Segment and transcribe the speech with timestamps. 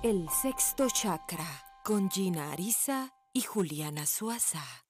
[0.00, 1.44] El sexto chakra
[1.82, 4.87] con Gina Arisa y Juliana Suaza.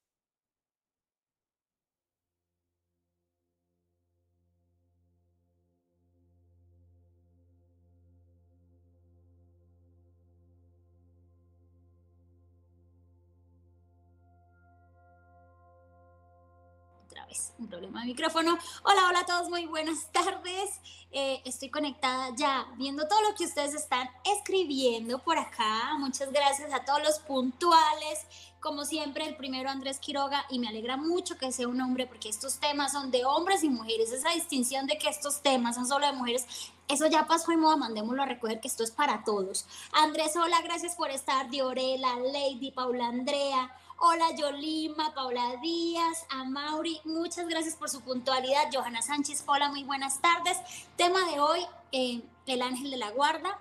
[17.59, 18.59] Un problema de micrófono.
[18.85, 20.81] Hola, hola a todos, muy buenas tardes.
[21.11, 25.95] Eh, estoy conectada ya viendo todo lo que ustedes están escribiendo por acá.
[25.99, 28.27] Muchas gracias a todos los puntuales.
[28.61, 32.29] Como siempre, el primero Andrés Quiroga y me alegra mucho que sea un hombre porque
[32.29, 34.11] estos temas son de hombres y mujeres.
[34.11, 36.47] Esa distinción de que estos temas son solo de mujeres,
[36.89, 39.67] eso ya pasó y moda, mandémoslo a recoger que esto es para todos.
[39.93, 41.51] Andrés, hola, gracias por estar.
[41.51, 43.71] Diorela, Lady, Paula Andrea.
[44.01, 48.71] Hola Yolima, Paula Díaz, a Mauri, muchas gracias por su puntualidad.
[48.73, 50.57] Johanna Sánchez, hola, muy buenas tardes.
[50.97, 53.59] Tema de hoy, eh, el ángel de la guarda.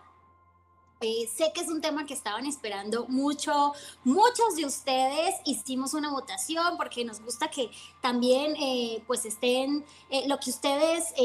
[1.02, 6.12] Eh, sé que es un tema que estaban esperando mucho, muchos de ustedes hicimos una
[6.12, 9.84] votación porque nos gusta que también eh, pues estén
[10.28, 11.16] lo que ustedes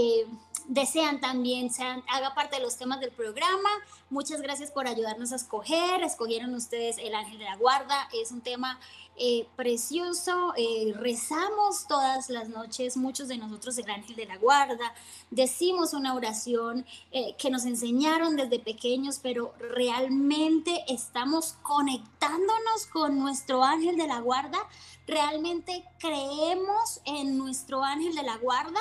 [0.68, 3.70] desean también sean, haga parte de los temas del programa.
[4.10, 6.02] Muchas gracias por ayudarnos a escoger.
[6.02, 8.08] Escogieron ustedes el ángel de la guarda.
[8.12, 8.78] Es un tema
[9.16, 10.54] eh, precioso.
[10.56, 14.94] Eh, rezamos todas las noches, muchos de nosotros el ángel de la guarda.
[15.30, 23.62] Decimos una oración eh, que nos enseñaron desde pequeños, pero realmente estamos conectándonos con nuestro
[23.62, 24.58] ángel de la guarda.
[25.06, 28.80] Realmente creemos en nuestro ángel de la guarda.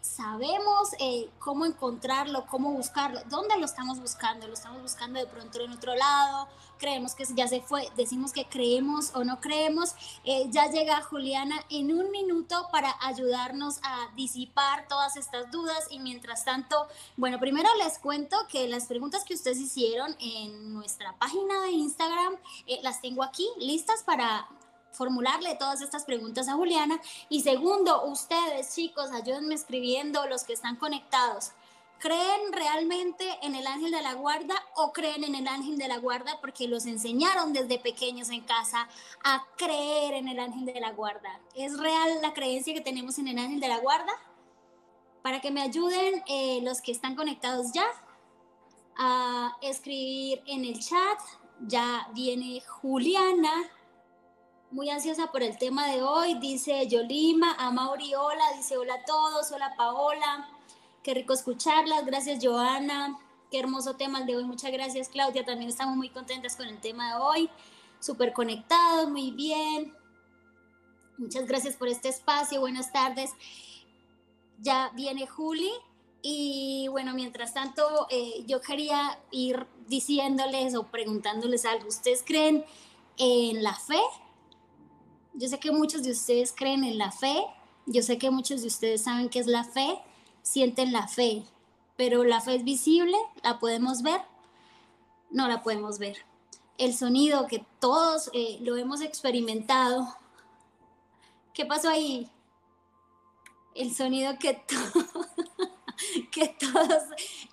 [0.00, 0.90] sabemos
[1.38, 5.94] cómo encontrarlo, cómo buscarlo, dónde lo estamos buscando, lo estamos buscando de pronto en otro
[5.94, 6.48] lado,
[6.82, 9.94] creemos que ya se fue, decimos que creemos o no creemos.
[10.24, 16.00] Eh, ya llega Juliana en un minuto para ayudarnos a disipar todas estas dudas y
[16.00, 21.62] mientras tanto, bueno, primero les cuento que las preguntas que ustedes hicieron en nuestra página
[21.62, 22.34] de Instagram
[22.66, 24.48] eh, las tengo aquí listas para
[24.90, 27.00] formularle todas estas preguntas a Juliana.
[27.28, 31.52] Y segundo, ustedes chicos, ayúdenme escribiendo los que están conectados.
[32.02, 35.98] ¿Creen realmente en el ángel de la guarda o creen en el ángel de la
[35.98, 38.88] guarda porque los enseñaron desde pequeños en casa
[39.22, 41.40] a creer en el ángel de la guarda?
[41.54, 44.12] ¿Es real la creencia que tenemos en el ángel de la guarda?
[45.22, 47.86] Para que me ayuden eh, los que están conectados ya
[48.96, 51.20] a escribir en el chat.
[51.60, 53.70] Ya viene Juliana,
[54.72, 56.34] muy ansiosa por el tema de hoy.
[56.40, 60.48] Dice Yolima, a Mauri, hola, dice hola a todos, hola Paola.
[61.02, 62.06] Qué rico escucharlas.
[62.06, 63.18] Gracias, Joana.
[63.50, 64.44] Qué hermoso tema el de hoy.
[64.44, 65.44] Muchas gracias, Claudia.
[65.44, 67.50] También estamos muy contentas con el tema de hoy.
[67.98, 69.92] Súper conectados, muy bien.
[71.18, 72.60] Muchas gracias por este espacio.
[72.60, 73.30] Buenas tardes.
[74.60, 75.72] Ya viene Juli.
[76.22, 81.88] Y bueno, mientras tanto, eh, yo quería ir diciéndoles o preguntándoles algo.
[81.88, 82.64] ¿Ustedes creen
[83.18, 84.00] en la fe?
[85.34, 87.44] Yo sé que muchos de ustedes creen en la fe.
[87.86, 90.00] Yo sé que muchos de ustedes saben qué es la fe
[90.42, 91.44] sienten la fe,
[91.96, 94.20] pero la fe es visible, la podemos ver,
[95.30, 96.18] no la podemos ver.
[96.78, 100.16] El sonido que todos eh, lo hemos experimentado.
[101.54, 102.28] ¿Qué pasó ahí?
[103.74, 104.54] El sonido que,
[106.58, 107.02] todos,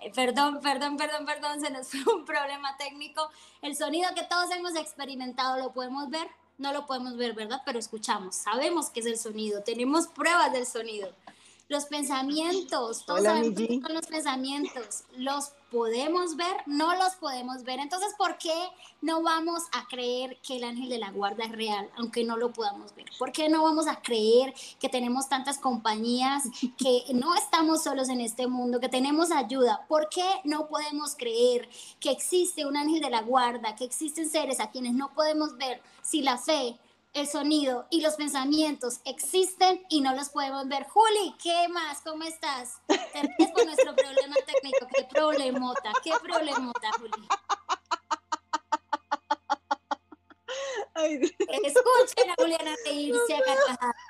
[0.01, 3.29] eh, perdón, perdón, perdón, perdón, se nos fue un problema técnico.
[3.61, 6.27] El sonido que todos hemos experimentado, ¿lo podemos ver?
[6.57, 7.61] No lo podemos ver, ¿verdad?
[7.65, 11.13] Pero escuchamos, sabemos que es el sonido, tenemos pruebas del sonido.
[11.69, 15.03] Los pensamientos, todos sabemos son los pensamientos.
[15.15, 16.63] ¿Los podemos ver?
[16.65, 17.77] No los podemos ver.
[17.77, 18.55] Entonces, ¿por qué
[19.03, 22.51] no vamos a creer que el ángel de la guarda es real, aunque no lo
[22.51, 23.05] podamos ver?
[23.19, 26.45] ¿Por qué no vamos a creer que tenemos tantas compañías,
[26.75, 29.85] que no estamos solos en este mundo, que tenemos ayuda?
[29.87, 31.69] ¿Por qué no podemos creer
[31.99, 35.83] que existe un ángel de la guarda, que existen seres a quienes no podemos ver
[36.01, 36.79] si la fe
[37.19, 40.85] el sonido y los pensamientos existen y no los podemos ver.
[40.85, 42.01] Juli, ¿qué más?
[42.01, 42.81] ¿Cómo estás?
[42.87, 44.87] Te con nuestro problema técnico.
[44.95, 45.91] ¿Qué problemota?
[46.03, 47.27] ¿Qué problemota, Juli?
[51.63, 53.39] Escuchen a Juliana reírse a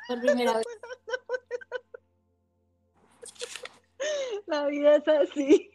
[0.07, 0.65] por primera vez.
[4.45, 5.71] La vida es así.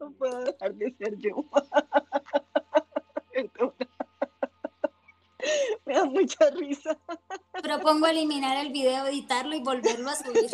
[0.00, 1.44] No puedo dejar de ser yo.
[5.86, 6.96] Me da mucha risa.
[7.62, 10.50] Propongo eliminar el video, editarlo y volverlo a subir.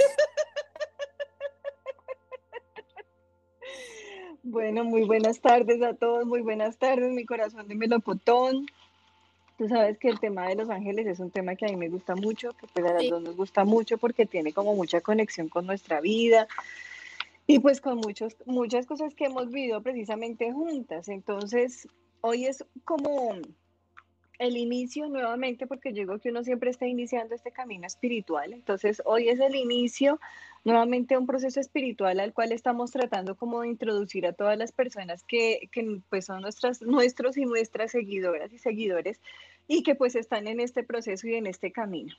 [4.46, 8.66] Bueno, muy buenas tardes a todos, muy buenas tardes, mi corazón de melocotón.
[9.56, 11.88] Tú sabes que el tema de los ángeles es un tema que a mí me
[11.88, 15.48] gusta mucho, que pues a las dos nos gusta mucho porque tiene como mucha conexión
[15.48, 16.46] con nuestra vida.
[17.46, 21.08] Y pues con muchos, muchas cosas que hemos vivido precisamente juntas.
[21.08, 21.88] Entonces,
[22.20, 23.34] hoy es como
[24.38, 28.52] el inicio nuevamente, porque yo digo que uno siempre está iniciando este camino espiritual.
[28.52, 30.20] Entonces, hoy es el inicio
[30.64, 35.22] nuevamente un proceso espiritual al cual estamos tratando como de introducir a todas las personas
[35.24, 39.20] que, que pues son nuestras, nuestros y nuestras seguidoras y seguidores
[39.68, 42.14] y que pues están en este proceso y en este camino.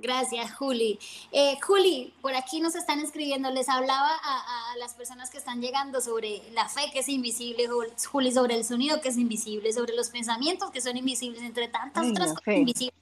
[0.00, 0.98] Gracias, Juli.
[1.30, 6.00] Eh, Juli, por aquí nos están escribiendo, les hablaba a, las personas que están llegando
[6.00, 7.68] sobre la fe que es invisible,
[8.10, 12.08] Juli, sobre el sonido que es invisible, sobre los pensamientos que son invisibles, entre tantas
[12.08, 12.94] otras cosas invisibles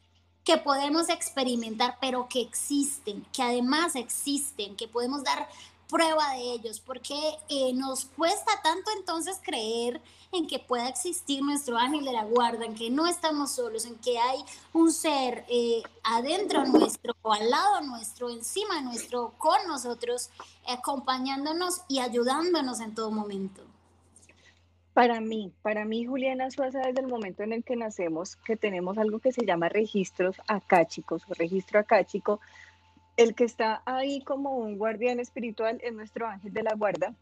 [0.44, 5.46] que podemos experimentar, pero que existen, que además existen, que podemos dar
[5.88, 7.14] prueba de ellos, porque
[7.48, 10.00] eh, nos cuesta tanto entonces creer
[10.32, 13.96] en que pueda existir nuestro ángel de la guarda, en que no estamos solos, en
[13.96, 14.44] que hay
[14.74, 20.30] un ser eh, adentro nuestro, o al lado nuestro, encima nuestro, con nosotros,
[20.66, 23.62] acompañándonos y ayudándonos en todo momento.
[24.92, 28.98] Para mí, para mí, Juliana Suaza, desde el momento en el que nacemos, que tenemos
[28.98, 32.40] algo que se llama registros acáchicos o registro acáchico,
[33.18, 37.14] el que está ahí como un guardián espiritual es nuestro ángel de la guarda,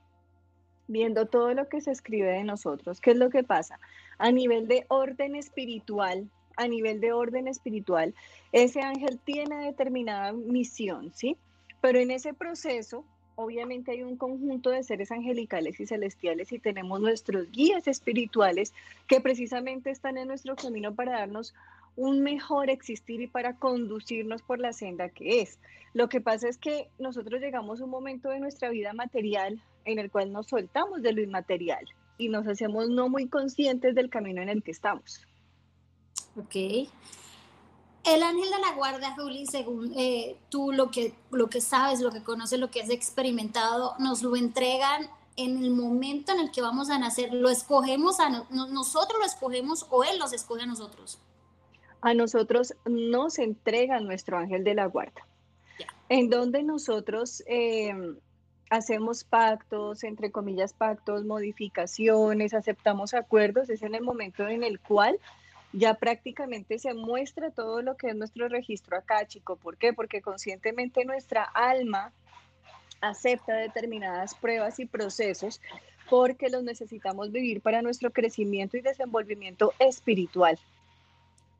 [0.89, 3.01] viendo todo lo que se escribe de nosotros.
[3.01, 3.81] ¿Qué es lo que pasa?
[4.19, 6.29] A nivel de orden espiritual,
[6.59, 8.15] a nivel de orden espiritual,
[8.53, 11.39] ese ángel tiene determinada misión, ¿sí?
[11.81, 13.03] Pero en ese proceso,
[13.35, 18.75] obviamente hay un conjunto de seres angelicales y celestiales y tenemos nuestros guías espirituales
[19.07, 21.55] que precisamente están en nuestro camino para darnos
[21.97, 25.59] un mejor existir y para conducirnos por la senda que es.
[25.95, 29.99] Lo que pasa es que nosotros llegamos a un momento de nuestra vida material en
[29.99, 31.87] el cual nos soltamos de lo inmaterial
[32.19, 35.21] y nos hacemos no muy conscientes del camino en el que estamos.
[36.37, 36.55] Ok.
[38.05, 42.13] El ángel de la guarda, Juli, según eh, tú lo que, lo que sabes, lo
[42.13, 46.63] que conoces, lo que has experimentado, nos lo entregan en el momento en el que
[46.63, 47.33] vamos a nacer.
[47.33, 48.17] ¿Lo escogemos
[48.51, 51.19] nosotros, lo escogemos o él los escoge a nosotros?
[52.01, 55.27] A nosotros nos entrega nuestro ángel de la guarda,
[56.09, 58.17] en donde nosotros em,
[58.71, 65.19] hacemos pactos, entre comillas pactos, modificaciones, aceptamos acuerdos, es en el momento en el cual
[65.73, 69.57] ya prácticamente se muestra todo lo que es nuestro registro acá, chico.
[69.57, 69.93] ¿Por qué?
[69.93, 72.13] Porque conscientemente nuestra alma
[73.01, 75.61] acepta determinadas pruebas y procesos
[76.09, 80.59] porque los necesitamos vivir para nuestro crecimiento y desenvolvimiento espiritual.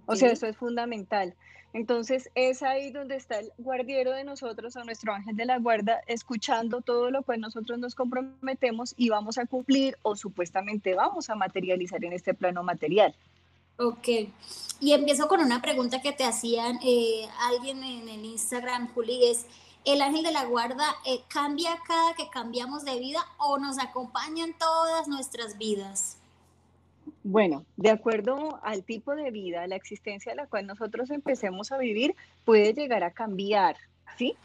[0.07, 1.35] O sea, eso es fundamental.
[1.73, 6.01] Entonces es ahí donde está el guardiero de nosotros o nuestro ángel de la guarda,
[6.07, 11.35] escuchando todo lo cual nosotros nos comprometemos y vamos a cumplir o supuestamente vamos a
[11.35, 13.15] materializar en este plano material.
[13.79, 14.09] Ok,
[14.81, 19.45] y empiezo con una pregunta que te hacían eh, alguien en el Instagram, Juli, es,
[19.85, 24.45] ¿el ángel de la guarda eh, cambia cada que cambiamos de vida o nos acompaña
[24.45, 26.16] en todas nuestras vidas?
[27.23, 31.79] Bueno, de acuerdo al tipo de vida, la existencia a la cual nosotros empecemos a
[31.79, 33.77] vivir puede llegar a cambiar,
[34.17, 34.37] ¿sí?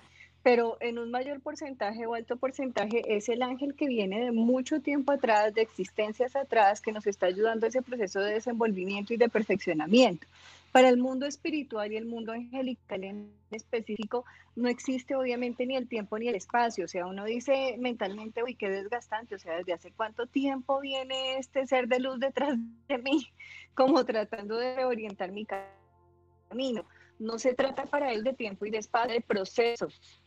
[0.44, 4.80] Pero en un mayor porcentaje o alto porcentaje es el ángel que viene de mucho
[4.82, 9.18] tiempo atrás, de existencias atrás, que nos está ayudando a ese proceso de desenvolvimiento y
[9.18, 10.26] de perfeccionamiento.
[10.72, 14.24] Para el mundo espiritual y el mundo angelical en específico,
[14.56, 16.86] no existe obviamente ni el tiempo ni el espacio.
[16.86, 19.36] O sea, uno dice mentalmente, uy, qué desgastante.
[19.36, 23.28] O sea, ¿desde hace cuánto tiempo viene este ser de luz detrás de mí?
[23.76, 26.86] Como tratando de reorientar mi camino.
[27.20, 30.22] No se trata para él de tiempo y de espacio, de procesos,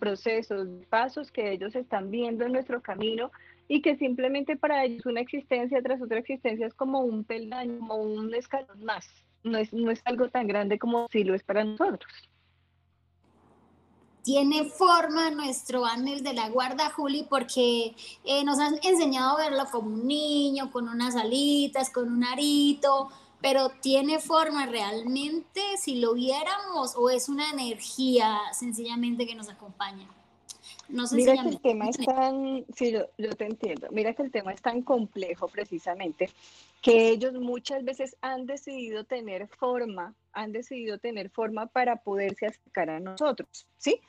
[0.00, 3.30] procesos, pasos que ellos están viendo en nuestro camino
[3.68, 7.96] y que simplemente para ellos una existencia tras otra existencia es como un peldaño, como
[7.96, 9.06] un escalón más
[9.44, 12.12] no es, no es algo tan grande como si lo es para nosotros.
[14.22, 19.64] Tiene forma nuestro ángel de la guarda, Juli, porque eh, nos han enseñado a verlo
[19.70, 23.08] como un niño, con unas alitas, con un arito,
[23.40, 30.06] pero tiene forma realmente si lo viéramos o es una energía sencillamente que nos acompaña.
[30.88, 33.88] No Mira que el tema es tan, sí, yo, te entiendo.
[33.90, 36.30] Mira que el tema es tan complejo precisamente
[36.82, 42.90] que ellos muchas veces han decidido tener forma, han decidido tener forma para poderse acercar
[42.90, 44.00] a nosotros, ¿sí?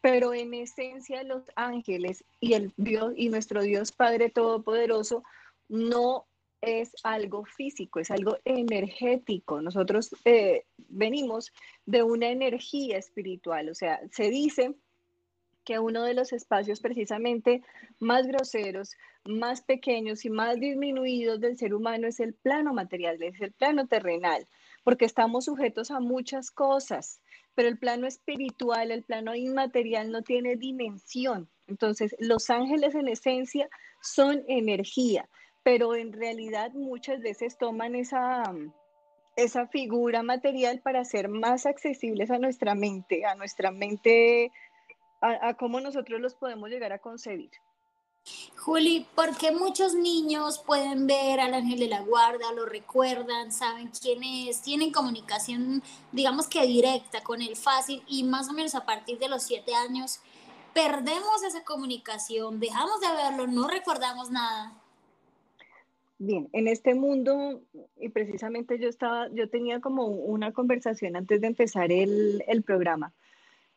[0.00, 5.22] Pero en esencia los ángeles y el Dios y nuestro Dios Padre Todopoderoso
[5.68, 6.26] no
[6.62, 9.60] es algo físico, es algo energético.
[9.60, 11.52] Nosotros eh, venimos
[11.86, 14.74] de una energía espiritual, o sea, se dice
[15.64, 17.62] que uno de los espacios precisamente
[17.98, 23.40] más groseros, más pequeños y más disminuidos del ser humano es el plano material, es
[23.40, 24.46] el plano terrenal,
[24.84, 27.20] porque estamos sujetos a muchas cosas,
[27.54, 33.68] pero el plano espiritual, el plano inmaterial no tiene dimensión, Entonces, los ángeles en esencia
[34.02, 35.28] son energía,
[35.62, 38.42] pero en realidad muchas veces toman esa,
[39.36, 44.50] esa figura material para ser más accesibles a nuestra mente, a nuestra mente,
[45.22, 47.50] a, a cómo nosotros los podemos llegar a concebir.
[48.56, 53.90] Juli, ¿por qué muchos niños pueden ver al ángel de la guarda, lo recuerdan, saben
[54.00, 58.86] quién es, tienen comunicación, digamos que directa con él fácil y más o menos a
[58.86, 60.20] partir de los siete años
[60.72, 64.72] perdemos esa comunicación, dejamos de verlo, no recordamos nada?
[66.18, 67.62] Bien, en este mundo,
[68.00, 73.12] y precisamente yo estaba, yo tenía como una conversación antes de empezar el, el programa.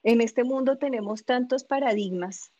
[0.07, 2.51] En este mundo tenemos tantos paradigmas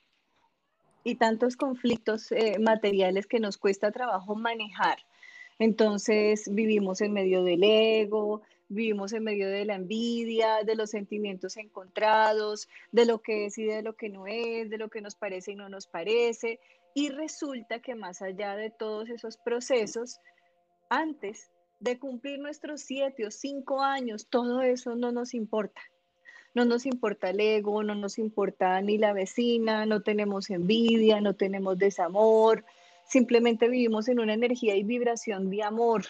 [1.03, 4.97] y tantos conflictos eh, materiales que nos cuesta trabajo manejar.
[5.59, 11.57] Entonces vivimos en medio del ego, vivimos en medio de la envidia, de los sentimientos
[11.57, 15.13] encontrados, de lo que es y de lo que no es, de lo que nos
[15.13, 16.59] parece y no nos parece.
[16.95, 20.19] Y resulta que más allá de todos esos procesos,
[20.89, 25.79] antes de cumplir nuestros siete o cinco años, todo eso no nos importa
[26.55, 31.35] no nos importa el ego, no nos importa ni la vecina, no tenemos envidia, no
[31.35, 32.65] tenemos desamor,
[33.07, 36.05] simplemente vivimos en una energía y vibración de amor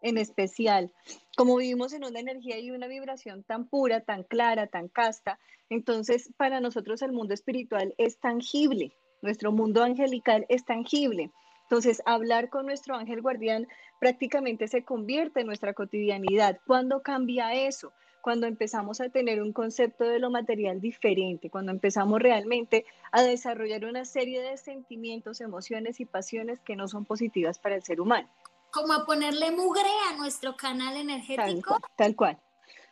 [0.00, 0.92] en especial.
[1.36, 6.32] Como vivimos en una energía y una vibración tan pura, tan clara, tan casta, entonces
[6.36, 8.92] para nosotros el mundo espiritual es tangible,
[9.22, 11.30] nuestro mundo angelical es tangible.
[11.64, 13.68] Entonces, hablar con nuestro ángel guardián
[14.00, 16.58] prácticamente se convierte en nuestra cotidianidad.
[16.66, 17.92] ¿Cuándo cambia eso?
[18.22, 23.84] Cuando empezamos a tener un concepto de lo material diferente, cuando empezamos realmente a desarrollar
[23.84, 28.28] una serie de sentimientos, emociones y pasiones que no son positivas para el ser humano.
[28.70, 31.78] Como a ponerle mugre a nuestro canal energético.
[31.96, 32.38] Tal cual,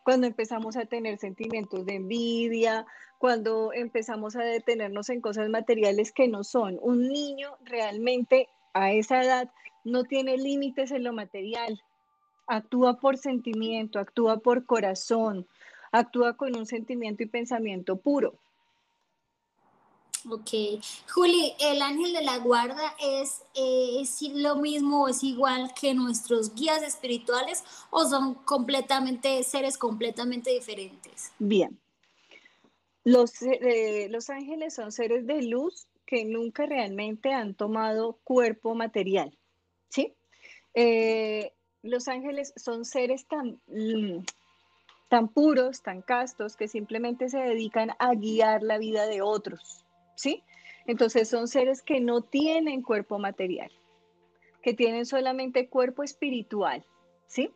[0.03, 2.87] Cuando empezamos a tener sentimientos de envidia,
[3.19, 6.79] cuando empezamos a detenernos en cosas materiales que no son.
[6.81, 9.51] Un niño realmente a esa edad
[9.85, 11.83] no tiene límites en lo material,
[12.49, 15.47] actúa por sentimiento, actúa por corazón,
[15.93, 18.35] actúa con un sentimiento y pensamiento puro.
[20.29, 20.83] Ok.
[21.13, 26.55] Juli, ¿el ángel de la guarda es, es lo mismo o es igual que nuestros
[26.55, 31.33] guías espirituales o son completamente seres completamente diferentes?
[31.39, 31.79] Bien.
[33.05, 39.37] Los, eh, los ángeles son seres de luz que nunca realmente han tomado cuerpo material.
[39.89, 40.15] ¿Sí?
[40.75, 41.53] Eh,
[41.83, 44.25] los ángeles son seres tan, mm,
[45.09, 49.85] tan puros, tan castos, que simplemente se dedican a guiar la vida de otros,
[50.17, 50.43] ¿sí?
[50.87, 53.71] Entonces son seres que no tienen cuerpo material,
[54.63, 56.85] que tienen solamente cuerpo espiritual,
[57.27, 57.51] ¿sí?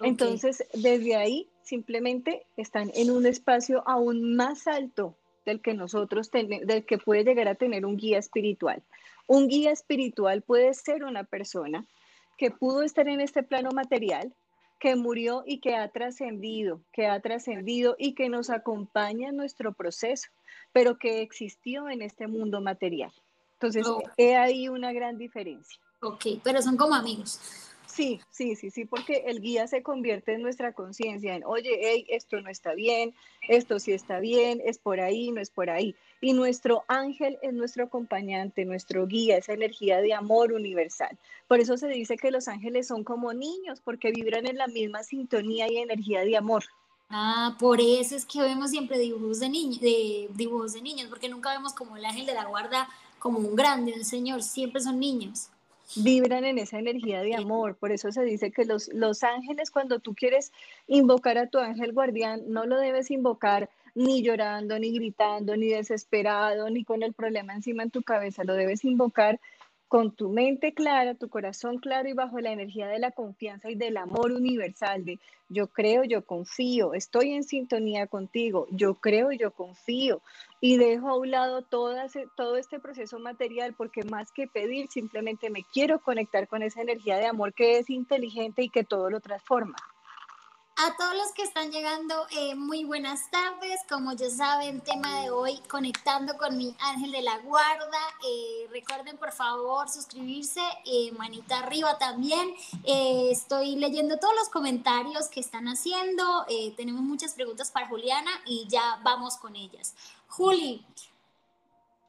[0.00, 5.14] Entonces, desde ahí simplemente están en un espacio aún más alto
[5.46, 8.82] del que nosotros tenemos, del que puede llegar a tener un guía espiritual.
[9.26, 11.86] Un guía espiritual puede ser una persona
[12.36, 14.34] que pudo estar en este plano material,
[14.78, 19.72] que murió y que ha trascendido, que ha trascendido y que nos acompaña en nuestro
[19.72, 20.28] proceso,
[20.72, 23.12] pero que existió en este mundo material.
[23.54, 24.02] Entonces, oh.
[24.16, 25.80] he ahí una gran diferencia.
[26.02, 27.40] Ok, pero son como amigos.
[27.94, 32.04] Sí, sí, sí, sí, porque el guía se convierte en nuestra conciencia, en, oye, hey,
[32.08, 33.14] esto no está bien,
[33.46, 35.94] esto sí está bien, es por ahí, no es por ahí.
[36.20, 41.16] Y nuestro ángel es nuestro acompañante, nuestro guía, esa energía de amor universal.
[41.46, 45.04] Por eso se dice que los ángeles son como niños, porque vibran en la misma
[45.04, 46.64] sintonía y energía de amor.
[47.10, 51.28] Ah, por eso es que vemos siempre dibujos de, niños, de dibujos de niños, porque
[51.28, 52.88] nunca vemos como el ángel de la guarda
[53.20, 55.50] como un grande, un señor, siempre son niños
[55.96, 57.76] vibran en esa energía de amor.
[57.76, 60.52] Por eso se dice que los, los ángeles, cuando tú quieres
[60.86, 66.68] invocar a tu ángel guardián, no lo debes invocar ni llorando, ni gritando, ni desesperado,
[66.68, 68.44] ni con el problema encima en tu cabeza.
[68.44, 69.40] Lo debes invocar
[69.94, 73.76] con tu mente clara, tu corazón claro y bajo la energía de la confianza y
[73.76, 79.52] del amor universal, de yo creo, yo confío, estoy en sintonía contigo, yo creo, yo
[79.52, 80.20] confío
[80.60, 81.94] y dejo a un lado todo,
[82.36, 87.16] todo este proceso material porque más que pedir, simplemente me quiero conectar con esa energía
[87.18, 89.76] de amor que es inteligente y que todo lo transforma.
[90.76, 93.78] A todos los que están llegando, eh, muy buenas tardes.
[93.88, 98.00] Como ya saben, tema de hoy, conectando con mi ángel de la guarda.
[98.26, 102.56] Eh, recuerden, por favor, suscribirse, eh, manita arriba también.
[102.84, 106.44] estoy leyendo todos los comentarios que están haciendo.
[106.76, 109.94] tenemos muchas preguntas para Juliana y ya vamos con ellas.
[110.26, 110.84] Juli,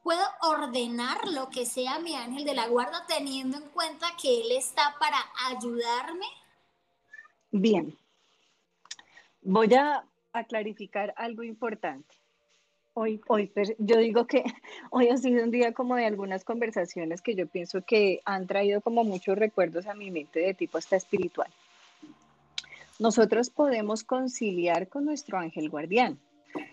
[0.02, 4.50] ¿puedo ordenar lo que sea mi ángel de la guarda teniendo en cuenta que él
[4.50, 5.18] está para
[5.48, 6.26] ayudarme?
[7.52, 7.96] Bien,
[9.48, 10.04] Voy a,
[10.48, 12.16] clarificar algo importante.
[12.94, 14.42] Hoy, hoy, pues, yo digo que
[14.90, 18.80] hoy ha sido un día como de algunas conversaciones que yo pienso que han traído
[18.80, 21.48] como muchos recuerdos a mi mente de tipo hasta espiritual.
[22.98, 26.18] Nosotros podemos conciliar con nuestro ángel guardián.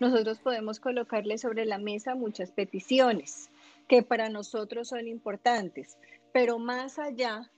[0.00, 3.50] Nosotros podemos colocarle sobre la mesa muchas peticiones
[3.86, 5.96] que para nosotros son importantes,
[6.32, 7.48] pero más allá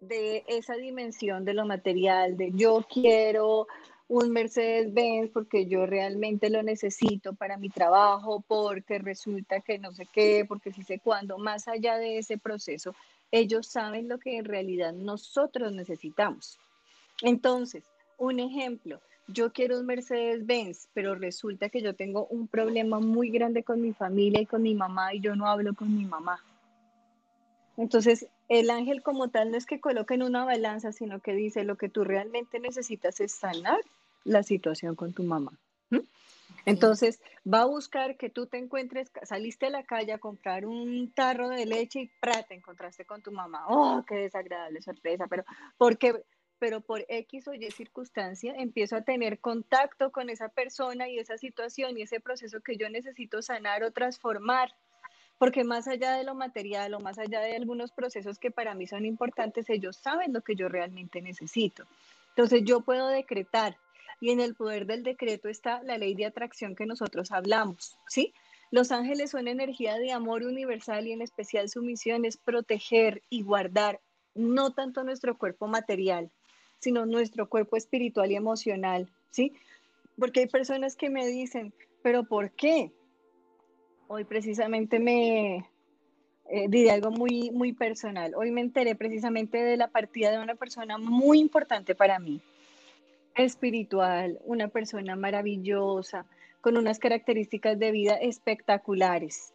[0.00, 3.66] de esa dimensión de lo material, de yo quiero
[4.10, 10.04] un Mercedes-Benz porque yo realmente lo necesito para mi trabajo, porque resulta que no sé
[10.12, 12.92] qué, porque si sé cuándo, más allá de ese proceso,
[13.30, 16.58] ellos saben lo que en realidad nosotros necesitamos.
[17.22, 17.84] Entonces,
[18.18, 23.62] un ejemplo, yo quiero un Mercedes-Benz, pero resulta que yo tengo un problema muy grande
[23.62, 26.42] con mi familia y con mi mamá y yo no hablo con mi mamá.
[27.76, 31.62] Entonces, el ángel como tal no es que coloque en una balanza, sino que dice
[31.62, 33.78] lo que tú realmente necesitas es sanar
[34.24, 35.52] la situación con tu mamá.
[36.66, 41.10] Entonces, va a buscar que tú te encuentres, saliste a la calle a comprar un
[41.12, 42.42] tarro de leche y ¡pra!
[42.42, 43.64] te encontraste con tu mamá.
[43.68, 45.26] ¡Oh, qué desagradable sorpresa!
[45.28, 45.44] Pero,
[45.78, 46.22] porque,
[46.58, 51.38] pero por X o Y circunstancia empiezo a tener contacto con esa persona y esa
[51.38, 54.74] situación y ese proceso que yo necesito sanar o transformar.
[55.38, 58.86] Porque más allá de lo material o más allá de algunos procesos que para mí
[58.86, 61.86] son importantes, ellos saben lo que yo realmente necesito.
[62.28, 63.78] Entonces yo puedo decretar,
[64.20, 68.34] y en el poder del decreto está la ley de atracción que nosotros hablamos, ¿sí?
[68.70, 73.42] Los ángeles son energía de amor universal y en especial su misión es proteger y
[73.42, 74.00] guardar
[74.34, 76.30] no tanto nuestro cuerpo material,
[76.78, 79.54] sino nuestro cuerpo espiritual y emocional, ¿sí?
[80.18, 82.92] Porque hay personas que me dicen, pero ¿por qué?
[84.06, 85.68] Hoy precisamente me
[86.48, 88.34] eh, diré algo muy, muy personal.
[88.34, 92.40] Hoy me enteré precisamente de la partida de una persona muy importante para mí
[93.34, 96.26] espiritual, una persona maravillosa,
[96.60, 99.54] con unas características de vida espectaculares.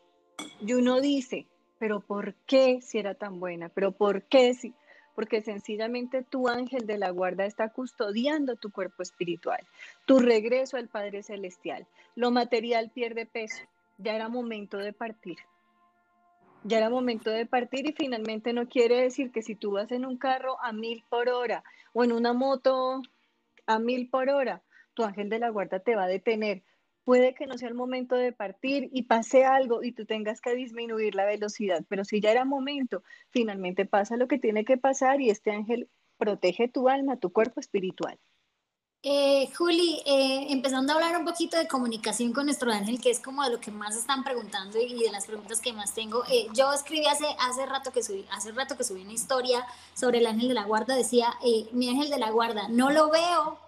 [0.59, 1.45] Y uno dice,
[1.77, 3.69] pero ¿por qué si era tan buena?
[3.69, 4.73] ¿Pero por qué si?
[5.13, 9.65] Porque sencillamente tu ángel de la guarda está custodiando tu cuerpo espiritual,
[10.05, 11.87] tu regreso al Padre Celestial.
[12.15, 13.63] Lo material pierde peso.
[13.97, 15.37] Ya era momento de partir.
[16.63, 20.05] Ya era momento de partir y finalmente no quiere decir que si tú vas en
[20.05, 23.03] un carro a mil por hora o en una moto
[23.67, 26.63] a mil por hora, tu ángel de la guarda te va a detener.
[27.03, 30.55] Puede que no sea el momento de partir y pase algo y tú tengas que
[30.55, 35.21] disminuir la velocidad, pero si ya era momento, finalmente pasa lo que tiene que pasar
[35.21, 38.19] y este ángel protege tu alma, tu cuerpo espiritual.
[39.07, 43.19] Eh, Juli, eh, empezando a hablar un poquito de comunicación con nuestro ángel, que es
[43.19, 46.23] como de lo que más están preguntando y de las preguntas que más tengo.
[46.25, 49.63] Eh, yo escribí hace, hace, rato que subí, hace rato que subí una historia
[49.93, 50.95] sobre el ángel de la guarda.
[50.95, 51.35] Decía,
[51.71, 53.59] mi ángel de la guarda, no lo veo,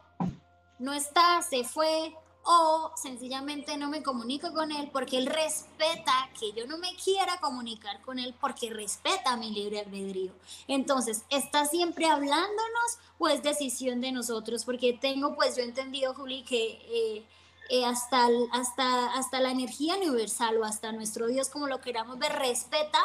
[0.80, 2.16] no está, se fue,
[2.50, 7.42] o sencillamente no me comunico con él porque él respeta que yo no me quiera
[7.42, 10.32] comunicar con él porque respeta mi libre albedrío.
[10.70, 14.64] Entonces, ¿está siempre hablándonos o es decisión de nosotros?
[14.64, 17.26] Porque tengo, pues yo he entendido, Juli, que eh,
[17.70, 22.32] eh, hasta, hasta, hasta la energía universal o hasta nuestro Dios, como lo queramos ver,
[22.32, 22.98] respeta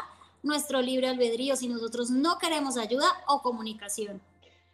[0.45, 4.23] nuestro libre albedrío si nosotros no queremos ayuda o comunicación.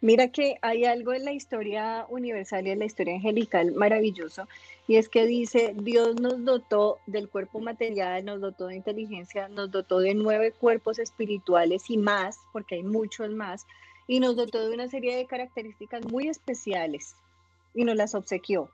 [0.01, 4.47] Mira que hay algo en la historia universal y en la historia angelical maravilloso,
[4.87, 9.71] y es que dice, Dios nos dotó del cuerpo material, nos dotó de inteligencia, nos
[9.71, 13.67] dotó de nueve cuerpos espirituales y más, porque hay muchos más,
[14.07, 17.17] y nos dotó de una serie de características muy especiales
[17.73, 18.69] y nos las obsequió.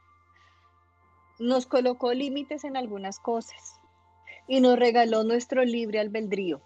[1.40, 3.80] Nos colocó límites en algunas cosas
[4.48, 6.62] y nos regaló nuestro libre albedrío.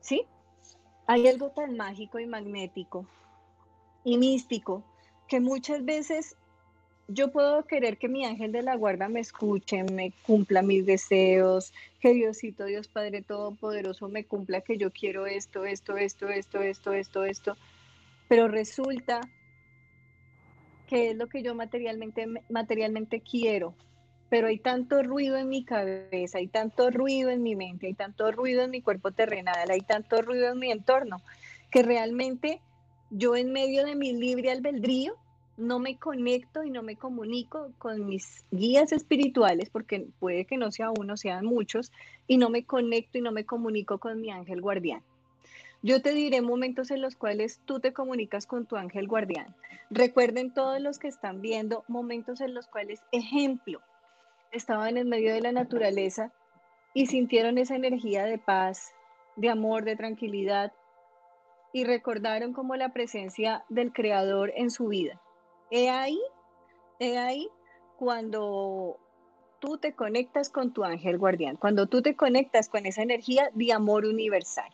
[0.00, 0.26] ¿Sí?
[1.06, 3.06] Hay algo tan mágico y magnético
[4.04, 4.84] y místico
[5.28, 6.36] que muchas veces
[7.12, 11.72] yo puedo querer que mi ángel de la guarda me escuche, me cumpla mis deseos,
[12.00, 16.92] que Diosito, Dios Padre Todopoderoso me cumpla que yo quiero esto, esto, esto, esto, esto,
[16.92, 17.56] esto, esto.
[18.28, 19.20] Pero resulta
[20.86, 23.74] que es lo que yo materialmente, materialmente quiero.
[24.28, 28.30] Pero hay tanto ruido en mi cabeza, hay tanto ruido en mi mente, hay tanto
[28.30, 31.20] ruido en mi cuerpo terrenal, hay tanto ruido en mi entorno,
[31.72, 32.60] que realmente
[33.10, 35.14] yo en medio de mi libre albedrío
[35.56, 40.72] no me conecto y no me comunico con mis guías espirituales, porque puede que no
[40.72, 41.92] sea uno, sean muchos,
[42.26, 45.02] y no me conecto y no me comunico con mi ángel guardián.
[45.82, 49.54] Yo te diré momentos en los cuales tú te comunicas con tu ángel guardián.
[49.90, 53.80] Recuerden todos los que están viendo momentos en los cuales, ejemplo,
[54.52, 56.32] estaban en medio de la naturaleza
[56.94, 58.92] y sintieron esa energía de paz,
[59.36, 60.72] de amor, de tranquilidad,
[61.72, 65.20] y recordaron como la presencia del Creador en su vida.
[65.70, 66.20] He ahí,
[66.98, 67.48] he ahí
[67.96, 68.98] cuando
[69.60, 73.72] tú te conectas con tu ángel guardián, cuando tú te conectas con esa energía de
[73.72, 74.70] amor universal.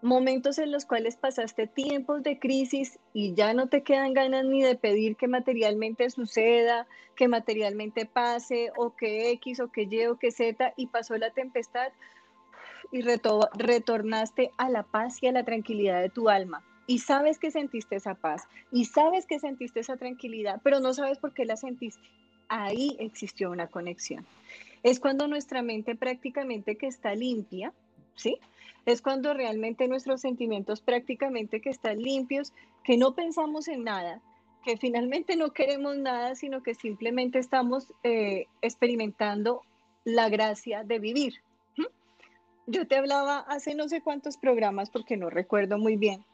[0.00, 4.62] Momentos en los cuales pasaste tiempos de crisis y ya no te quedan ganas ni
[4.62, 6.86] de pedir que materialmente suceda,
[7.16, 11.30] que materialmente pase, o que X, o que Y, o que Z, y pasó la
[11.30, 11.90] tempestad
[12.94, 17.50] y retornaste a la paz y a la tranquilidad de tu alma y sabes que
[17.50, 21.56] sentiste esa paz y sabes que sentiste esa tranquilidad, pero no sabes por qué la
[21.56, 22.02] sentiste.
[22.48, 24.24] Ahí existió una conexión.
[24.84, 27.72] Es cuando nuestra mente prácticamente que está limpia,
[28.14, 28.38] ¿sí?
[28.86, 32.52] Es cuando realmente nuestros sentimientos prácticamente que están limpios,
[32.84, 34.20] que no pensamos en nada,
[34.64, 39.62] que finalmente no queremos nada, sino que simplemente estamos eh, experimentando
[40.04, 41.40] la gracia de vivir.
[42.66, 46.24] Yo te hablaba hace no sé cuántos programas, porque no recuerdo muy bien,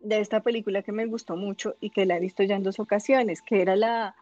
[0.00, 2.80] de esta película que me gustó mucho y que la he visto ya en dos
[2.80, 4.14] ocasiones, que era la,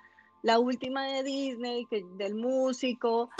[0.43, 3.31] la última de Disney, que, del músico.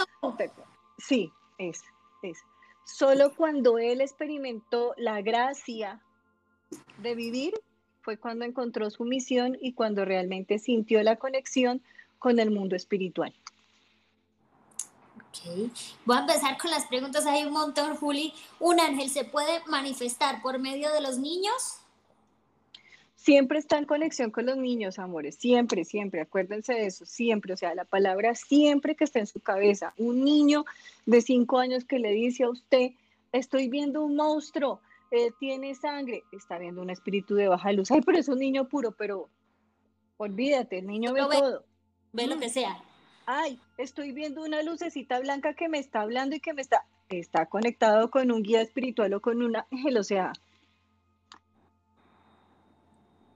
[0.97, 1.83] Sí, es,
[2.21, 2.39] es.
[2.85, 6.01] Solo cuando él experimentó la gracia
[6.97, 7.53] de vivir
[8.01, 11.81] fue cuando encontró su misión y cuando realmente sintió la conexión
[12.17, 13.33] con el mundo espiritual.
[15.29, 15.71] Ok,
[16.05, 17.25] voy a empezar con las preguntas.
[17.25, 18.33] Hay un montón, Juli.
[18.59, 21.79] ¿Un ángel se puede manifestar por medio de los niños?
[23.29, 27.57] siempre está en conexión con los niños, amores, siempre, siempre, acuérdense de eso, siempre, o
[27.57, 29.93] sea, la palabra siempre que está en su cabeza.
[29.97, 30.65] Un niño
[31.05, 32.91] de cinco años que le dice a usted,
[33.31, 34.79] estoy viendo un monstruo,
[35.11, 37.91] eh, tiene sangre, está viendo un espíritu de baja luz.
[37.91, 39.29] Ay, pero es un niño puro, pero
[40.17, 41.63] olvídate, el niño ve, todo.
[42.13, 42.39] Ve lo mm.
[42.39, 42.81] que sea.
[43.31, 47.45] Ay, estoy viendo una lucecita blanca que me está hablando y que me está, está
[47.45, 50.33] conectado con un guía espiritual o con un ángel, o sea,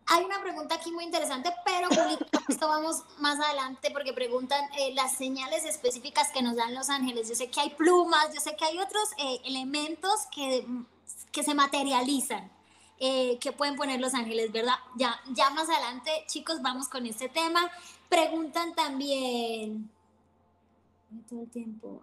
[0.08, 1.89] hay una pregunta aquí muy interesante, pero
[2.49, 7.29] esto vamos más adelante porque preguntan eh, las señales específicas que nos dan los ángeles.
[7.29, 10.65] Yo sé que hay plumas, yo sé que hay otros eh, elementos que,
[11.32, 12.51] que se materializan.
[12.99, 14.75] Eh, que pueden poner los ángeles, ¿verdad?
[14.95, 17.69] Ya, ya más adelante, chicos, vamos con este tema.
[18.13, 19.89] Preguntan también
[21.28, 21.99] todo el tiempo.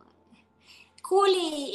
[1.03, 1.73] Juli,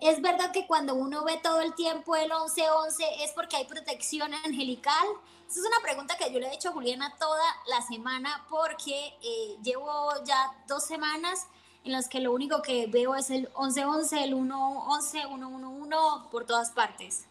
[0.00, 2.94] ¿es verdad que cuando uno ve todo el tiempo el 11-11
[3.24, 5.06] es porque hay protección angelical?
[5.50, 9.12] Esa es una pregunta que yo le he hecho a Juliana toda la semana porque
[9.22, 11.46] eh, llevo ya dos semanas
[11.84, 16.70] en las que lo único que veo es el 11-11, el 1-11, 1-1-1 por todas
[16.70, 17.26] partes.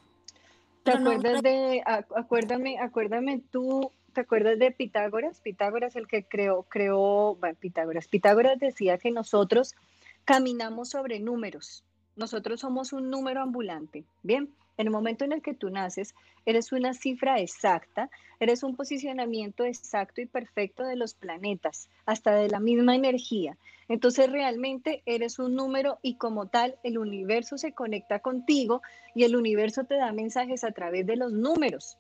[0.84, 1.84] ¿Te acuerdas de,
[2.16, 5.42] acuérdame, acuérdame tú, ¿te acuerdas de Pitágoras?
[5.42, 8.08] Pitágoras el que creó, creó, bueno, Pitágoras.
[8.08, 9.76] Pitágoras decía que nosotros
[10.24, 11.84] caminamos sobre números.
[12.16, 14.50] Nosotros somos un número ambulante, ¿bien?
[14.78, 19.66] En el momento en el que tú naces, eres una cifra exacta, eres un posicionamiento
[19.66, 23.58] exacto y perfecto de los planetas, hasta de la misma energía.
[23.90, 28.82] Entonces realmente eres un número y como tal el universo se conecta contigo
[29.14, 31.98] y el universo te da mensajes a través de los números.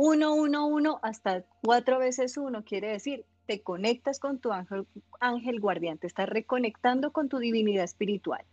[0.00, 4.86] Uno, uno, uno, hasta cuatro veces uno quiere decir, te conectas con tu ángel,
[5.18, 8.44] ángel guardián, te estás reconectando con tu divinidad espiritual.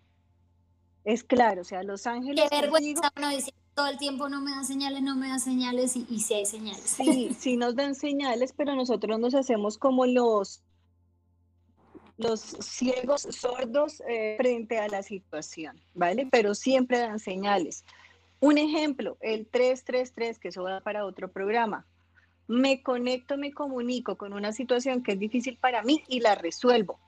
[1.04, 2.50] Es claro, o sea, los ángeles.
[2.50, 5.96] Qué vergüenza uno dice todo el tiempo no me dan señales, no me dan señales
[5.96, 6.82] y, y sí hay señales.
[6.82, 10.64] Sí, sí nos dan señales, pero nosotros nos hacemos como los
[12.18, 16.28] los ciegos sordos eh, frente a la situación, ¿vale?
[16.32, 17.86] Pero siempre dan señales.
[18.46, 21.88] Un ejemplo, el 333, que eso va para otro programa.
[22.48, 27.00] Me conecto, me comunico con una situación que es difícil para mí y la resuelvo.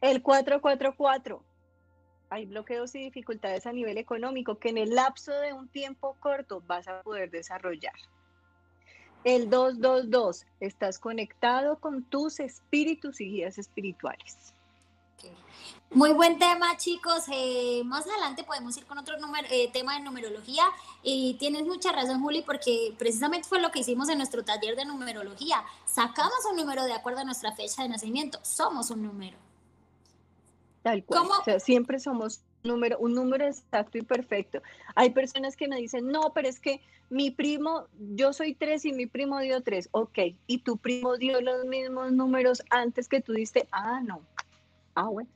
[0.00, 1.44] El 444,
[2.30, 6.62] hay bloqueos y dificultades a nivel económico que en el lapso de un tiempo corto
[6.66, 7.96] vas a poder desarrollar.
[9.24, 14.54] El 222, estás conectado con tus espíritus y guías espirituales.
[15.90, 17.24] Muy buen tema, chicos.
[17.32, 19.16] Eh, más adelante podemos ir con otro
[19.50, 20.64] eh, tema de numerología.
[21.02, 24.84] Y tienes mucha razón, Juli, porque precisamente fue lo que hicimos en nuestro taller de
[24.84, 25.64] numerología.
[25.86, 28.38] Sacamos un número de acuerdo a nuestra fecha de nacimiento.
[28.42, 29.38] Somos un número.
[30.82, 31.22] Tal cual.
[31.40, 34.60] O sea, siempre somos un número, un número exacto y perfecto.
[34.94, 38.92] Hay personas que me dicen, no, pero es que mi primo, yo soy tres y
[38.92, 39.88] mi primo dio tres.
[39.92, 43.68] Ok, y tu primo dio los mismos números antes que tú diste.
[43.72, 44.20] Ah, no.
[45.00, 45.30] Ah, bueno.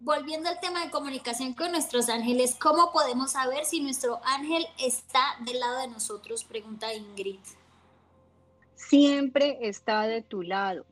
[0.00, 5.36] Volviendo al tema de comunicación con nuestros ángeles, ¿cómo podemos saber si nuestro ángel está
[5.44, 6.42] del lado de nosotros?
[6.42, 7.38] Pregunta Ingrid.
[8.74, 10.84] Siempre está de tu lado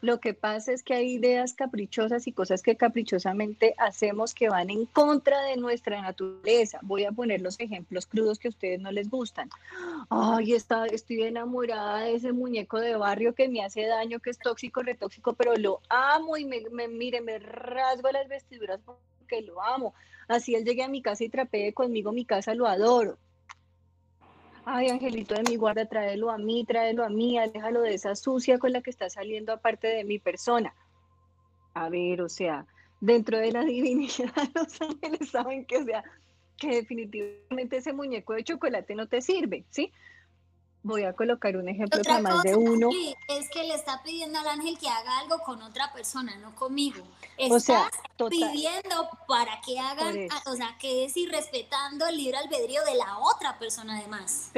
[0.00, 4.70] Lo que pasa es que hay ideas caprichosas y cosas que caprichosamente hacemos que van
[4.70, 6.78] en contra de nuestra naturaleza.
[6.82, 9.50] Voy a poner los ejemplos crudos que a ustedes no les gustan.
[10.08, 14.38] Ay, está, estoy enamorada de ese muñeco de barrio que me hace daño, que es
[14.38, 19.60] tóxico, retóxico, pero lo amo y me, me mire, me rasgo las vestiduras porque lo
[19.60, 19.94] amo.
[20.28, 23.18] Así él llegue a mi casa y trapee conmigo mi casa, lo adoro
[24.70, 28.58] ay, Angelito de mi guarda, tráelo a mí, tráelo a mí, déjalo de esa sucia
[28.58, 30.74] con la que está saliendo aparte de mi persona.
[31.72, 32.66] A ver, o sea,
[33.00, 36.04] dentro de la divinidad los ángeles saben que, sea,
[36.58, 39.90] que definitivamente ese muñeco de chocolate no te sirve, ¿sí?
[40.88, 42.88] Voy a colocar un ejemplo para más de uno.
[43.28, 47.02] Es que le está pidiendo al ángel que haga algo con otra persona, no conmigo.
[47.50, 52.94] o sea, pidiendo para que hagan, o sea, que es irrespetando el libre albedrío de
[52.94, 54.50] la otra persona además.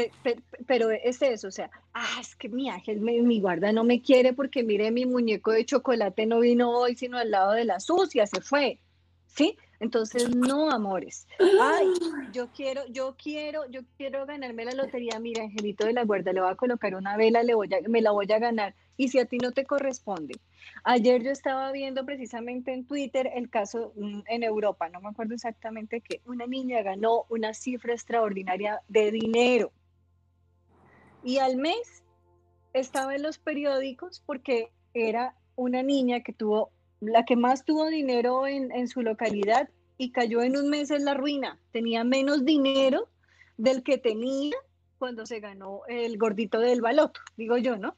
[0.68, 4.32] Pero, es eso, o sea, ah, es que mi ángel, mi guarda no me quiere
[4.32, 8.24] porque mire, mi muñeco de chocolate no vino hoy, sino al lado de la sucia,
[8.28, 8.78] se fue.
[9.26, 9.58] ¿Sí?
[9.80, 11.26] Entonces, no, amores.
[11.60, 11.88] Ay,
[12.32, 15.18] yo quiero, yo quiero, yo quiero ganarme la lotería.
[15.18, 18.02] Mira, Angelito de la Guarda, le voy a colocar una vela, le voy a, me
[18.02, 18.74] la voy a ganar.
[18.98, 20.38] Y si a ti no te corresponde.
[20.84, 25.34] Ayer yo estaba viendo precisamente en Twitter el caso mm, en Europa, no me acuerdo
[25.34, 29.72] exactamente que una niña ganó una cifra extraordinaria de dinero.
[31.24, 32.02] Y al mes
[32.74, 38.46] estaba en los periódicos porque era una niña que tuvo la que más tuvo dinero
[38.46, 41.58] en, su localidad y cayó en un mes en la ruina.
[41.72, 43.08] Tenía menos dinero
[43.56, 44.56] del que tenía
[44.98, 47.96] cuando se ganó el gordito del baloto, digo yo, ¿no?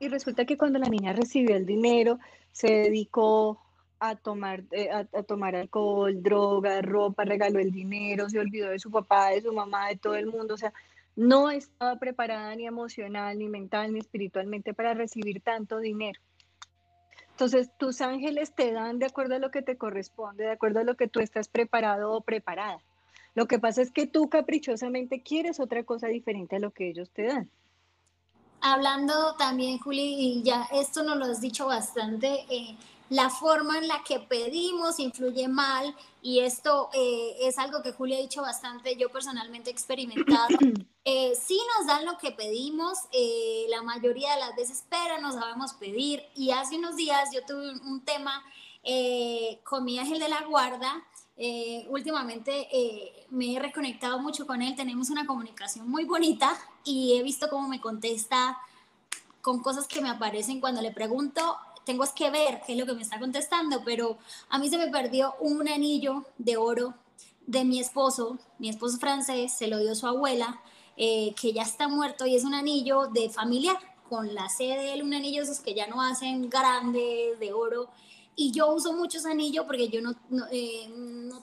[0.00, 2.18] Y resulta que cuando la niña recibió el dinero,
[2.50, 3.60] se dedicó
[4.00, 8.90] a tomar, eh, a, tomar alcohol, droga, ropa, regaló el dinero, se olvidó de su
[8.90, 10.54] papá, de su mamá, de todo el mundo.
[10.54, 10.72] O sea,
[11.14, 16.20] no estaba preparada ni emocional, ni mental, ni espiritualmente para recibir tanto dinero.
[17.32, 20.84] Entonces, tus ángeles te dan de acuerdo a lo que te corresponde, de acuerdo a
[20.84, 22.78] lo que tú estás preparado o preparada.
[23.34, 27.10] Lo que pasa es que tú caprichosamente quieres otra cosa diferente a lo que ellos
[27.10, 27.50] te dan.
[28.60, 32.76] Hablando también, Juli, y ya esto nos lo has dicho bastante, eh,
[33.12, 38.16] la forma en la que pedimos influye mal y esto eh, es algo que Julia
[38.16, 40.48] ha dicho bastante, yo personalmente he experimentado.
[41.04, 45.32] Eh, sí nos dan lo que pedimos, eh, la mayoría de las veces, pero no
[45.32, 46.22] sabemos pedir.
[46.36, 48.40] Y hace unos días yo tuve un, tema
[49.64, 51.04] con mi ángel de la guarda.
[51.88, 52.68] últimamente
[53.30, 57.66] me he reconectado mucho con él, tenemos una comunicación muy bonita y he visto cómo
[57.66, 58.56] me contesta
[59.40, 62.94] con cosas que me aparecen cuando le pregunto tengo que ver qué es lo que
[62.94, 64.18] me está contestando, pero
[64.48, 66.94] a mí se me perdió un anillo de oro
[67.46, 70.60] de mi esposo, mi esposo francés, se lo dio su abuela,
[70.96, 74.92] eh, que ya está muerto y es un anillo de familiar, con la C de
[74.92, 77.88] él, un anillo esos que ya no hacen grandes de oro.
[78.36, 80.86] Y yo uso muchos anillos porque yo no, no, eh,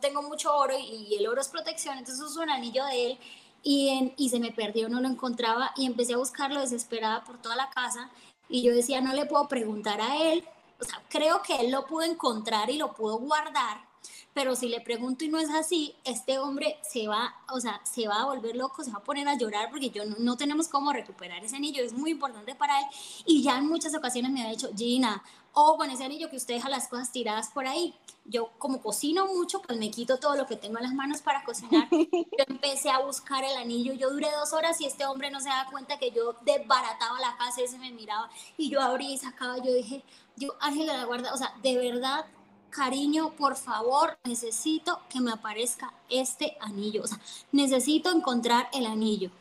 [0.02, 3.18] tengo mucho oro y, el oro es protección, entonces uso un anillo de él
[3.64, 7.56] y, y se me perdió, no lo encontraba y empecé a buscarlo desesperada por toda
[7.56, 8.12] la casa
[8.50, 10.44] y yo decía, no le puedo preguntar a él,
[10.82, 13.89] o sea, creo que él lo pudo encontrar y lo pudo guardar,
[14.34, 18.08] pero si le pregunto y no es así, este hombre se va, o sea, se
[18.08, 20.94] va a volver loco, se va a poner a llorar porque yo no, tenemos cómo
[20.94, 22.86] recuperar ese anillo, es muy importante para él.
[23.26, 26.56] Y ya en muchas ocasiones me ha dicho, Gina, o con ese anillo que usted
[26.56, 27.96] deja las cosas tiradas por ahí.
[28.26, 31.44] Yo como cocino mucho, pues me quito todo lo que tengo en las manos para
[31.44, 31.90] cocinar.
[31.92, 35.50] Yo empecé a buscar el anillo, yo duré dos horas y este hombre no se
[35.50, 39.58] da cuenta que yo desbarataba la casa, ese me miraba y yo abrí y sacaba,
[39.58, 40.04] yo dije,
[40.36, 42.26] yo Ángel de la Guarda, o sea, de verdad,
[42.70, 47.20] cariño, por favor, necesito que me aparezca este anillo, o sea,
[47.52, 49.32] necesito encontrar el anillo.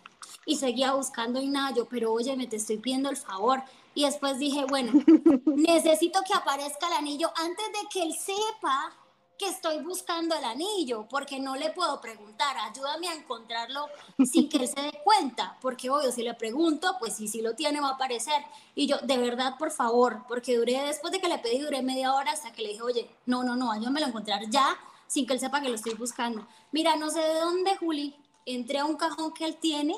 [0.44, 3.62] Y seguía buscando y nada, yo, pero oye, me te estoy pidiendo el favor,
[3.94, 4.92] y después dije, bueno,
[5.46, 8.92] necesito que aparezca el anillo antes de que él sepa
[9.38, 13.86] que estoy buscando el anillo, porque no le puedo preguntar, ayúdame a encontrarlo
[14.30, 17.54] sin que él se dé cuenta, porque obvio, si le pregunto, pues si sí lo
[17.54, 18.42] tiene, va a aparecer.
[18.74, 22.12] Y yo, de verdad, por favor, porque duré, después de que le pedí, duré media
[22.14, 25.34] hora hasta que le dije, oye, no, no, no, ayúdame a encontrar ya, sin que
[25.34, 26.46] él sepa que lo estoy buscando.
[26.72, 29.96] Mira, no sé de dónde, Juli, entré a un cajón que él tiene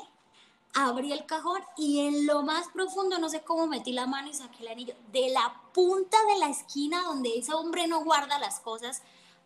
[0.73, 4.33] abrí el cajón y en lo más profundo, no sé cómo metí la mano y
[4.33, 4.93] saqué el anillo.
[5.11, 9.01] De la punta de la esquina donde ese hombre no guarda las cosas,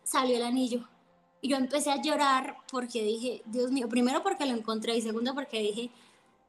[0.06, 0.88] salió el anillo.
[1.42, 5.34] Y yo empecé a llorar porque dije, Dios mío, primero porque lo encontré y segundo
[5.34, 5.90] porque dije,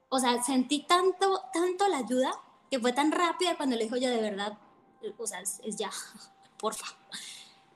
[0.10, 2.32] o sea, sentí tanto, tanto la ayuda
[2.72, 4.58] que fue tan rápida cuando le dijo yo de verdad,
[5.18, 5.92] o sea, es, es ya,
[6.58, 6.86] porfa.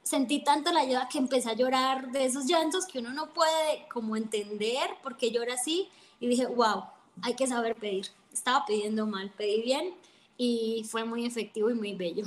[0.04, 3.88] Sentí tanto la ayuda que empecé a llorar de esos llantos que uno no puede
[3.92, 5.90] como entender por qué llora así
[6.20, 6.86] y dije, wow,
[7.22, 8.08] hay que saber pedir.
[8.32, 9.94] Estaba pidiendo mal, pedí bien
[10.38, 12.26] y fue muy efectivo y muy bello.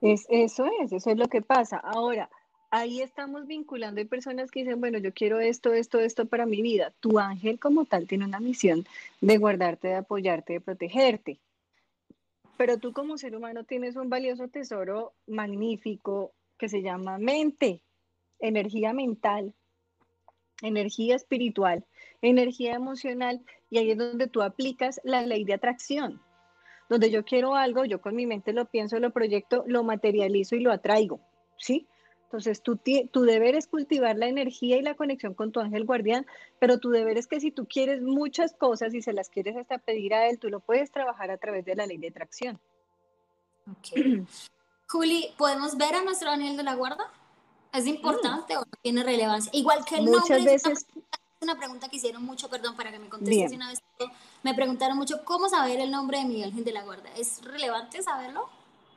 [0.00, 1.76] Es, eso es, eso es lo que pasa.
[1.76, 2.30] Ahora,
[2.70, 6.62] ahí estamos vinculando, hay personas que dicen, bueno, yo quiero esto, esto, esto para mi
[6.62, 6.92] vida.
[7.00, 8.86] Tu ángel como tal tiene una misión
[9.20, 11.38] de guardarte, de apoyarte, de protegerte.
[12.56, 17.80] Pero tú como ser humano tienes un valioso tesoro magnífico que se llama mente,
[18.38, 19.54] energía mental,
[20.62, 21.84] energía espiritual,
[22.20, 26.20] energía emocional, y ahí es donde tú aplicas la ley de atracción
[26.90, 30.60] donde yo quiero algo, yo con mi mente lo pienso, lo proyecto, lo materializo y
[30.60, 31.20] lo atraigo,
[31.56, 31.86] ¿sí?
[32.24, 32.78] Entonces, tu,
[33.10, 36.26] tu deber es cultivar la energía y la conexión con tu ángel guardián,
[36.58, 39.78] pero tu deber es que si tú quieres muchas cosas y se las quieres hasta
[39.78, 42.60] pedir a él, tú lo puedes trabajar a través de la ley de atracción.
[43.70, 44.26] Ok.
[44.88, 47.12] Juli, ¿podemos ver a nuestro ángel de la guarda?
[47.72, 49.50] ¿Es importante o no tiene relevancia?
[49.54, 50.86] Igual que el Muchas veces
[51.40, 53.82] una pregunta que hicieron mucho, perdón, para que me contestes una vez.
[54.42, 57.10] Me preguntaron mucho cómo saber el nombre de mi ángel de la guarda.
[57.16, 58.48] ¿Es relevante saberlo?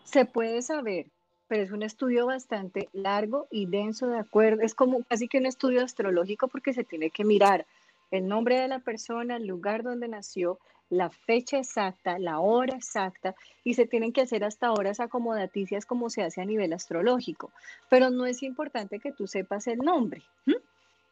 [0.04, 1.08] Se puede saber,
[1.48, 4.62] pero es un estudio bastante largo y denso, ¿de acuerdo?
[4.62, 7.66] Es como casi que un estudio astrológico porque se tiene que mirar
[8.12, 13.36] el nombre de la persona, el lugar donde nació, la fecha exacta, la hora exacta,
[13.64, 17.52] y se tienen que hacer hasta horas acomodaticias como se hace a nivel astrológico.
[17.90, 20.22] Pero no es importante que tú sepas el nombre.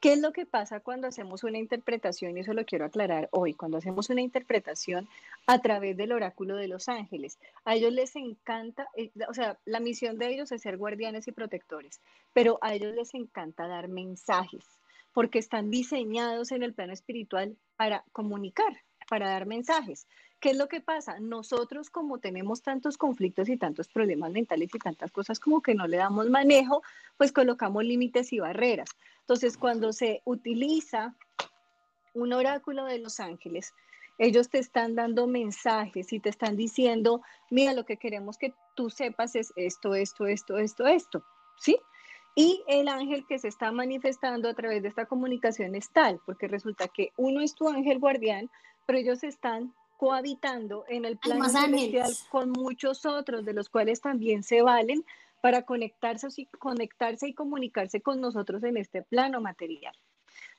[0.02, 2.36] ¿Qué es lo que pasa cuando hacemos una interpretación?
[2.36, 3.54] Y eso lo quiero aclarar hoy.
[3.54, 5.08] Cuando hacemos una interpretación
[5.46, 9.80] a través del oráculo de los ángeles, a ellos les encanta, eh, o sea, la
[9.80, 12.02] misión de ellos es ser guardianes y protectores,
[12.34, 14.66] pero a ellos les encanta dar mensajes,
[15.14, 20.08] porque están diseñados en el plano espiritual para comunicar, para dar mensajes.
[20.42, 21.20] ¿Qué es lo que pasa?
[21.20, 25.86] Nosotros como tenemos tantos conflictos y tantos problemas mentales y tantas cosas como que no
[25.86, 26.82] le damos manejo,
[27.16, 28.90] pues colocamos límites y barreras.
[29.20, 31.14] Entonces, cuando se utiliza
[32.16, 33.76] un oráculo de los ángeles,
[34.18, 38.90] ellos te están dando mensajes y te están diciendo, mira, lo que queremos que tú
[38.90, 41.24] sepas es esto, esto, esto, esto, esto,
[41.56, 41.78] ¿sí?
[42.34, 46.48] Y el ángel que se está manifestando a través de esta comunicación es tal, porque
[46.48, 48.50] resulta que uno es tu ángel guardián,
[48.88, 54.42] pero ellos están cohabitando en el plano celestial con muchos otros, de los cuales también
[54.42, 55.06] se valen
[55.42, 59.94] para conectarse, conectarse y comunicarse con nosotros en este plano material.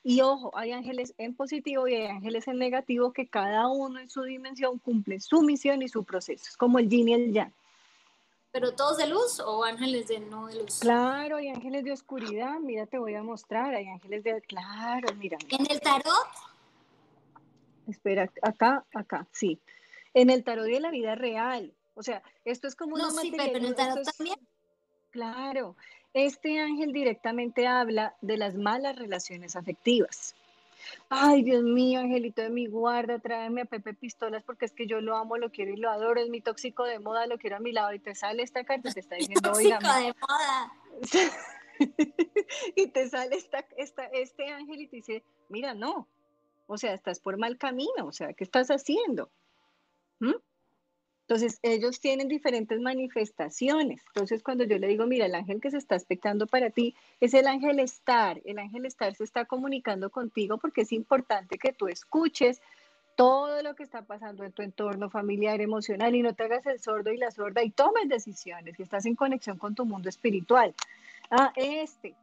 [0.01, 4.09] Y ojo, hay ángeles en positivo y hay ángeles en negativo que cada uno en
[4.09, 6.45] su dimensión cumple su misión y su proceso.
[6.47, 7.53] Es como el yin y el yang.
[8.53, 10.79] ¿Pero todos de luz o ángeles de no de luz?
[10.79, 12.61] Claro, hay ángeles de oscuridad.
[12.61, 13.75] Mira, te voy a mostrar.
[13.75, 14.41] Hay ángeles de.
[14.43, 15.37] Claro, mira.
[15.49, 16.52] ¿En el tarot?
[17.87, 19.59] Espera, acá, acá, sí.
[20.13, 21.73] En el tarot de la vida real.
[21.95, 24.37] O sea, esto es como no, una sí, pero en el tarot también.
[25.11, 25.75] Claro,
[26.13, 30.35] este ángel directamente habla de las malas relaciones afectivas.
[31.09, 35.01] Ay, Dios mío, angelito de mi guarda, tráeme a Pepe Pistolas porque es que yo
[35.01, 37.59] lo amo, lo quiero y lo adoro, es mi tóxico de moda, lo quiero a
[37.59, 40.73] mi lado y te sale esta carta y te está diciendo, tóxico de moda.
[42.75, 46.07] y te sale esta, esta, este ángel y te dice, mira, no,
[46.67, 49.31] o sea, estás por mal camino, o sea, ¿qué estás haciendo?
[50.19, 50.35] ¿Mm?
[51.27, 54.01] Entonces, ellos tienen diferentes manifestaciones.
[54.07, 57.33] Entonces, cuando yo le digo, mira, el ángel que se está expectando para ti es
[57.33, 58.41] el ángel estar.
[58.43, 62.61] El ángel estar se está comunicando contigo porque es importante que tú escuches
[63.15, 66.79] todo lo que está pasando en tu entorno familiar, emocional y no te hagas el
[66.79, 70.73] sordo y la sorda y tomes decisiones y estás en conexión con tu mundo espiritual.
[71.29, 72.15] Ah, este,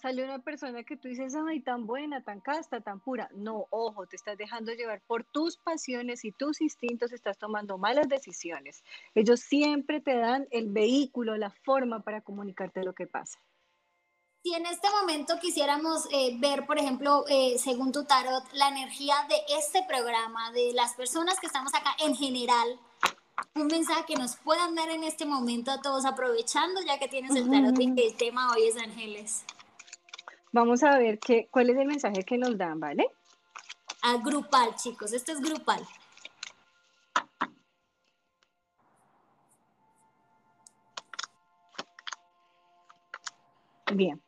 [0.00, 3.28] salió una persona que tú dices, ay, tan buena, tan casta, tan pura.
[3.34, 8.08] No, ojo, te estás dejando llevar por tus pasiones y tus instintos, estás tomando malas
[8.08, 8.82] decisiones.
[9.14, 13.38] Ellos siempre te dan el vehículo, la forma para comunicarte lo que pasa.
[14.42, 19.16] Si en este momento quisiéramos eh, ver, por ejemplo, eh, según tu tarot, la energía
[19.28, 22.78] de este programa, de las personas que estamos acá en general,
[23.56, 27.34] un mensaje que nos puedan dar en este momento a todos, aprovechando ya que tienes
[27.34, 29.44] el tarot y que el tema hoy es ángeles.
[30.56, 33.10] Vamos a ver qué, cuál es el mensaje que nos dan, ¿vale?
[34.00, 35.82] A grupal, chicos, esto es grupal.
[43.92, 44.22] Bien.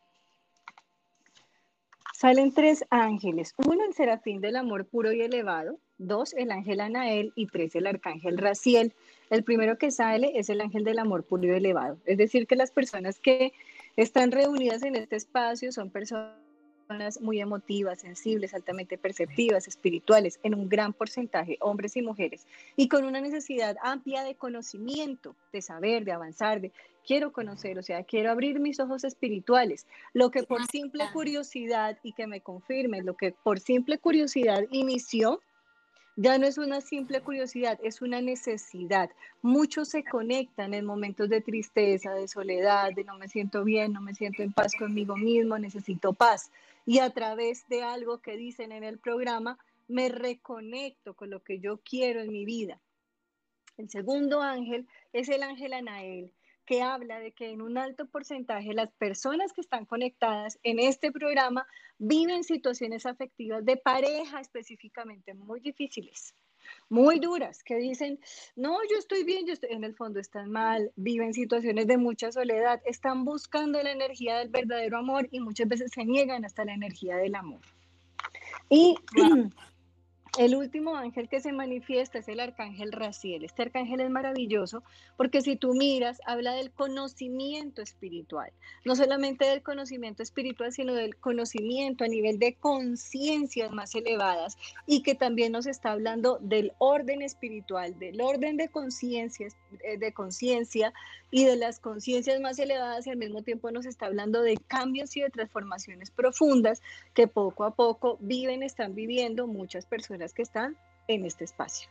[2.13, 3.55] Salen tres ángeles.
[3.57, 5.79] Uno, el serafín del amor puro y elevado.
[5.97, 7.33] Dos, el ángel Anael.
[7.37, 8.93] Y tres, el arcángel Raciel.
[9.31, 11.97] El primero que sale es el ángel del amor puro y elevado.
[12.05, 13.55] Es decir, que las personas que
[13.99, 20.69] están reunidas en este espacio, son personas muy emotivas, sensibles, altamente perceptivas, espirituales, en un
[20.69, 22.47] gran porcentaje, hombres y mujeres,
[22.77, 26.71] y con una necesidad amplia de conocimiento, de saber, de avanzar, de
[27.05, 32.13] quiero conocer, o sea, quiero abrir mis ojos espirituales, lo que por simple curiosidad, y
[32.13, 35.41] que me confirme, lo que por simple curiosidad inició
[36.21, 39.09] Ya no es una simple curiosidad, es una necesidad.
[39.41, 44.01] Muchos se conectan en momentos de tristeza, de soledad, de no me siento bien, no
[44.01, 46.51] me siento en paz conmigo mismo, necesito paz.
[46.85, 51.61] Y a través de algo que dicen en el programa, me reconecto con lo que
[51.61, 52.81] yo quiero en mi vida.
[53.77, 56.33] El segundo ángel es el ángel Anael,
[56.69, 61.11] que habla de que en un alto porcentaje las personas que están conectadas en este
[61.11, 61.67] programa
[61.97, 66.35] viven situaciones afectivas de pareja específicamente muy difíciles,
[66.91, 68.21] muy duras, que dicen,
[68.55, 72.31] no, yo estoy bien, yo estoy, en el fondo están mal, viven situaciones de mucha
[72.33, 76.75] soledad, están buscando la energía del verdadero amor y muchas veces se niegan hasta la
[76.75, 77.63] energía del amor.
[78.69, 78.95] Y
[80.39, 83.43] El último ángel que se manifiesta es el arcángel Raciel.
[83.43, 84.85] Este arcángel es maravilloso
[85.17, 88.53] porque si tú miras, habla del conocimiento espiritual.
[88.85, 95.03] No solamente del conocimiento espiritual, sino del conocimiento a nivel de conciencias más elevadas y
[95.03, 100.93] que también nos está hablando del orden espiritual, del orden de conciencias, eh, de conciencia
[101.33, 105.17] y de las conciencias más elevadas y al mismo tiempo nos está hablando de cambios
[105.17, 106.81] y de transformaciones profundas
[107.13, 110.77] que poco a poco viven, están viviendo muchas personas que están
[111.07, 111.89] en este espacio.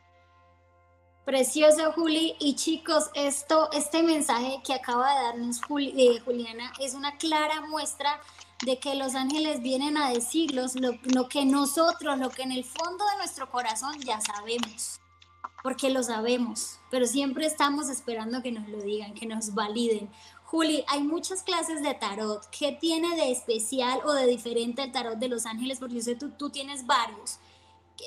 [1.25, 2.35] Precioso, Juli.
[2.39, 8.21] Y chicos, esto, este mensaje que acaba de darnos eh, Juliana es una clara muestra
[8.65, 13.05] de que los ángeles vienen a decirnos lo que nosotros, lo que en el fondo
[13.11, 15.01] de nuestro corazón ya sabemos
[15.67, 20.09] porque lo sabemos, pero siempre estamos esperando que nos lo digan, que nos validen.
[20.45, 22.41] Juli, hay muchas clases de tarot.
[22.57, 25.79] ¿Qué tiene de especial o de diferente el tarot de los ángeles?
[25.79, 27.39] Porque yo sé tú, tú tienes varios.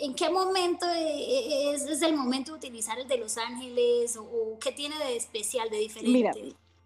[0.03, 4.59] ¿En qué momento e, e, es, el momento de utilizar el de los ángeles o,
[4.61, 6.11] qué tiene de especial, de diferente?
[6.11, 6.33] Mira,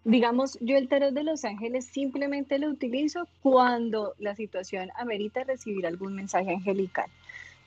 [0.03, 5.85] digamos, yo el tarot de los ángeles simplemente lo utilizo cuando la situación amerita recibir
[5.85, 7.09] algún mensaje angelical.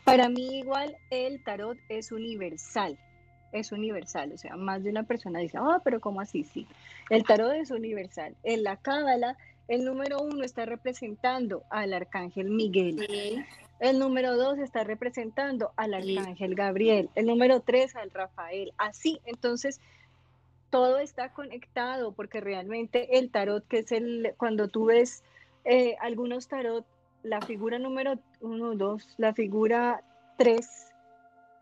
[0.05, 2.99] Para mí igual el tarot es universal,
[3.53, 6.45] es universal, o sea, más de una persona dice, ah, pero ¿cómo así?
[6.45, 6.66] Sí,
[7.11, 8.34] el tarot es universal.
[8.43, 9.36] En la cábala,
[9.68, 13.07] el número uno está representando al arcángel Miguel.
[13.81, 17.11] El número dos está representando al arcángel Gabriel.
[17.14, 18.72] El número tres al Rafael.
[18.76, 19.81] Así, entonces,
[20.70, 25.22] todo está conectado porque realmente el tarot, que es el, cuando tú ves
[25.64, 26.85] eh, algunos tarot
[27.22, 30.03] la figura número uno, dos, la figura
[30.37, 30.93] tres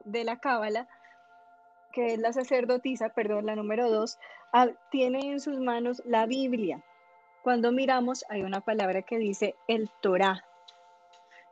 [0.04, 0.88] de la cábala,
[1.92, 4.18] que es la sacerdotisa, perdón, la número dos,
[4.52, 6.82] ah, tiene en sus manos la Biblia.
[7.42, 10.44] Cuando miramos hay una palabra que dice el Torah,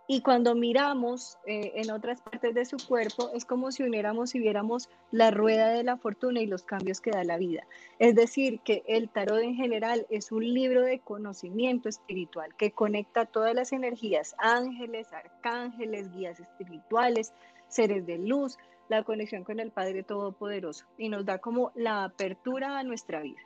[0.07, 4.39] y cuando miramos eh, en otras partes de su cuerpo, es como si uniéramos y
[4.39, 7.67] viéramos la rueda de la fortuna y los cambios que da la vida.
[7.99, 13.25] Es decir, que el tarot en general es un libro de conocimiento espiritual que conecta
[13.25, 17.33] todas las energías, ángeles, arcángeles, guías espirituales,
[17.69, 22.79] seres de luz, la conexión con el Padre Todopoderoso y nos da como la apertura
[22.79, 23.41] a nuestra vida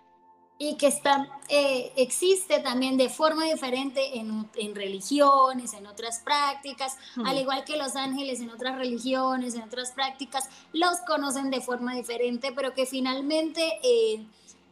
[0.60, 6.98] y que está, eh, existe también de forma diferente en, en religiones, en otras prácticas,
[7.24, 11.94] al igual que los ángeles en otras religiones, en otras prácticas, los conocen de forma
[11.94, 14.26] diferente, pero que finalmente eh,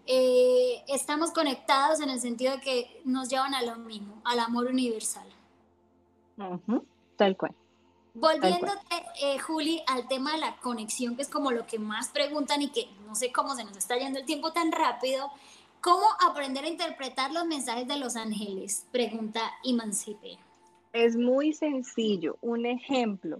[0.06, 4.66] eh, estamos conectados en el sentido de que nos llevan a lo mismo, al amor
[4.66, 5.28] universal.
[7.16, 7.54] Tal cual.
[8.12, 12.70] Volviéndote, Juli, al tema de la conexión, que es como lo que más preguntan y
[12.70, 15.30] que no sé cómo se nos está yendo el tiempo tan rápido.
[15.80, 18.86] ¿Cómo aprender a interpretar los mensajes de los ángeles?
[18.90, 20.38] Pregunta Imancipe.
[20.92, 22.38] Es muy sencillo.
[22.40, 23.38] Un ejemplo.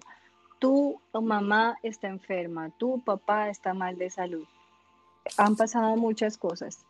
[0.59, 4.47] Tu mamá está enferma, tu papá está mal de salud.
[5.37, 6.85] Han pasado muchas cosas.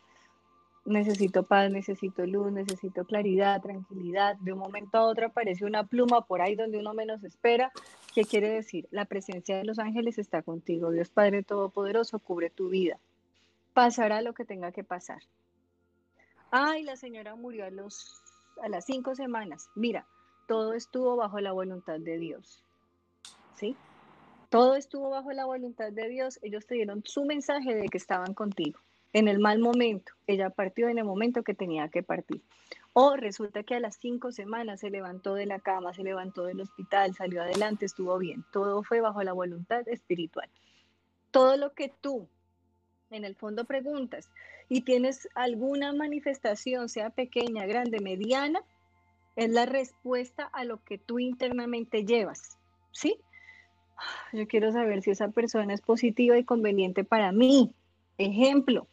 [0.84, 4.36] Necesito paz, necesito luz, necesito claridad, tranquilidad.
[4.36, 7.72] De un momento a otro aparece una pluma por ahí donde uno menos espera.
[8.14, 8.86] ¿Qué quiere decir?
[8.92, 10.92] La presencia de los ángeles está contigo.
[10.92, 12.98] Dios Padre Todopoderoso cubre tu vida.
[13.76, 15.20] Pasará lo que tenga que pasar.
[16.50, 18.22] Ay, la señora murió a, los,
[18.62, 19.68] a las cinco semanas.
[19.74, 20.06] Mira,
[20.48, 22.64] todo estuvo bajo la voluntad de Dios.
[23.54, 23.76] ¿Sí?
[24.48, 26.38] Todo estuvo bajo la voluntad de Dios.
[26.40, 28.80] Ellos te dieron su mensaje de que estaban contigo.
[29.12, 32.40] En el mal momento, ella partió en el momento que tenía que partir.
[32.94, 36.62] O resulta que a las cinco semanas se levantó de la cama, se levantó del
[36.62, 38.42] hospital, salió adelante, estuvo bien.
[38.54, 40.48] Todo fue bajo la voluntad espiritual.
[41.30, 42.26] Todo lo que tú
[43.10, 44.30] en el fondo preguntas
[44.68, 48.62] y tienes alguna manifestación, sea pequeña, grande, mediana,
[49.36, 52.56] es la respuesta a lo que tú internamente llevas,
[52.90, 53.18] ¿sí?
[54.32, 57.72] Yo quiero saber si esa persona es positiva y conveniente para mí.
[58.18, 58.86] Ejemplo,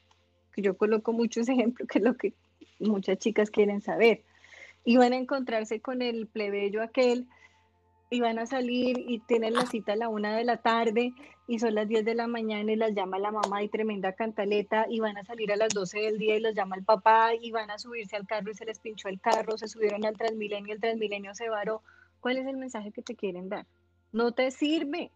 [0.54, 2.34] que yo coloco muchos ejemplos, que es lo que
[2.80, 4.22] muchas chicas quieren saber.
[4.86, 7.26] Y van a encontrarse con el plebeyo aquel
[8.10, 11.14] y van a salir y tienen la cita a la una de la tarde
[11.48, 14.86] y son las 10 de la mañana y las llama la mamá y tremenda cantaleta
[14.90, 17.52] y van a salir a las 12 del día y los llama el papá y
[17.52, 20.74] van a subirse al carro y se les pinchó el carro, se subieron al Transmilenio,
[20.74, 21.82] el Transmilenio se varó.
[22.20, 23.66] ¿Cuál es el mensaje que te quieren dar?
[24.12, 25.12] No te sirve.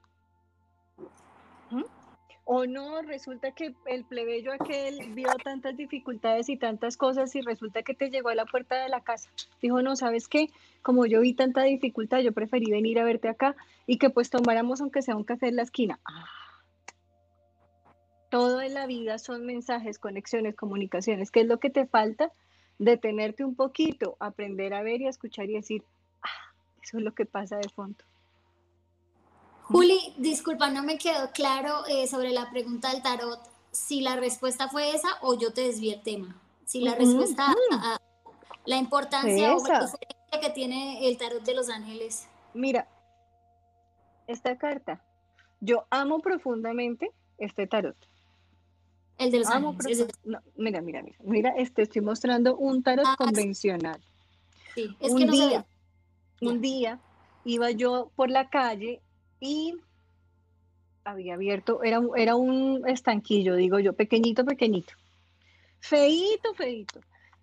[2.50, 7.84] O no, resulta que el plebeyo aquel vio tantas dificultades y tantas cosas y resulta
[7.84, 9.30] que te llegó a la puerta de la casa.
[9.62, 10.50] Dijo, no, ¿sabes qué?
[10.82, 14.80] Como yo vi tanta dificultad, yo preferí venir a verte acá y que pues tomáramos
[14.80, 16.00] aunque sea un café en la esquina.
[16.06, 16.24] Ah.
[18.30, 21.32] Todo en la vida son mensajes, conexiones, comunicaciones.
[21.32, 22.32] ¿Qué es lo que te falta?
[22.80, 25.84] Detenerte un poquito, aprender a ver y a escuchar y decir,
[26.22, 28.06] ah, eso es lo que pasa de fondo.
[29.70, 33.39] Juli, disculpa, no me quedó claro eh, sobre la pregunta del tarot,
[33.72, 36.41] si la respuesta fue esa o yo te desvié el tema.
[36.65, 37.97] Si la respuesta a,
[38.65, 42.28] la importancia o la diferencia que tiene el tarot de los ángeles.
[42.53, 42.88] Mira,
[44.28, 45.01] esta carta,
[45.59, 47.97] yo amo profundamente este tarot.
[49.18, 50.07] El de los ángeles.
[50.55, 53.99] mira, mira, mira, mira, este estoy mostrando un tarot ah, convencional.
[54.76, 55.65] Sí, es un que no día,
[56.41, 56.99] un día
[57.43, 59.01] iba yo por la calle
[59.40, 59.76] y
[61.04, 64.94] había abierto, era, era un estanquillo, digo yo, pequeñito, pequeñito,
[65.80, 67.00] feito, feito.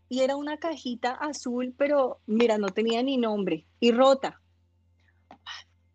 [0.08, 4.40] Y era una cajita azul, pero mira, no tenía ni nombre y rota.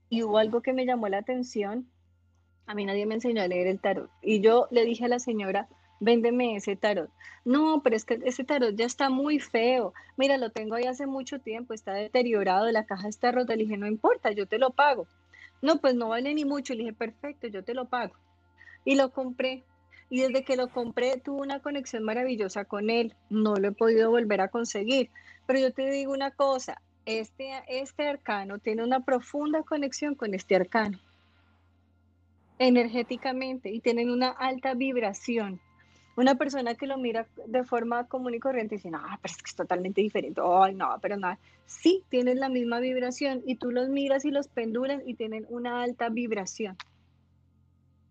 [0.09, 1.87] Y hubo algo que me llamó la atención.
[2.65, 4.09] A mí nadie me enseñó a leer el tarot.
[4.21, 5.69] Y yo le dije a la señora,
[5.99, 7.11] véndeme ese tarot.
[7.45, 9.93] No, pero es que ese tarot ya está muy feo.
[10.17, 13.55] Mira, lo tengo ahí hace mucho tiempo, está deteriorado, la caja está rota.
[13.55, 15.07] Le dije, no importa, yo te lo pago.
[15.61, 16.73] No, pues no vale ni mucho.
[16.73, 18.15] Le dije, perfecto, yo te lo pago.
[18.85, 19.65] Y lo compré.
[20.09, 23.15] Y desde que lo compré tuve una conexión maravillosa con él.
[23.29, 25.11] No lo he podido volver a conseguir.
[25.45, 30.55] Pero yo te digo una cosa, este, este arcano tiene una profunda conexión con este
[30.55, 30.99] arcano
[32.59, 35.59] energéticamente y tienen una alta vibración.
[36.19, 39.51] Una persona que lo mira de forma común y corriente dice, no, pero es que
[39.51, 40.41] es totalmente diferente.
[40.43, 41.39] Ay, no, pero nada.
[41.65, 45.81] Sí, tienen la misma vibración y tú los miras y los penduras y tienen una
[45.81, 46.75] alta vibración.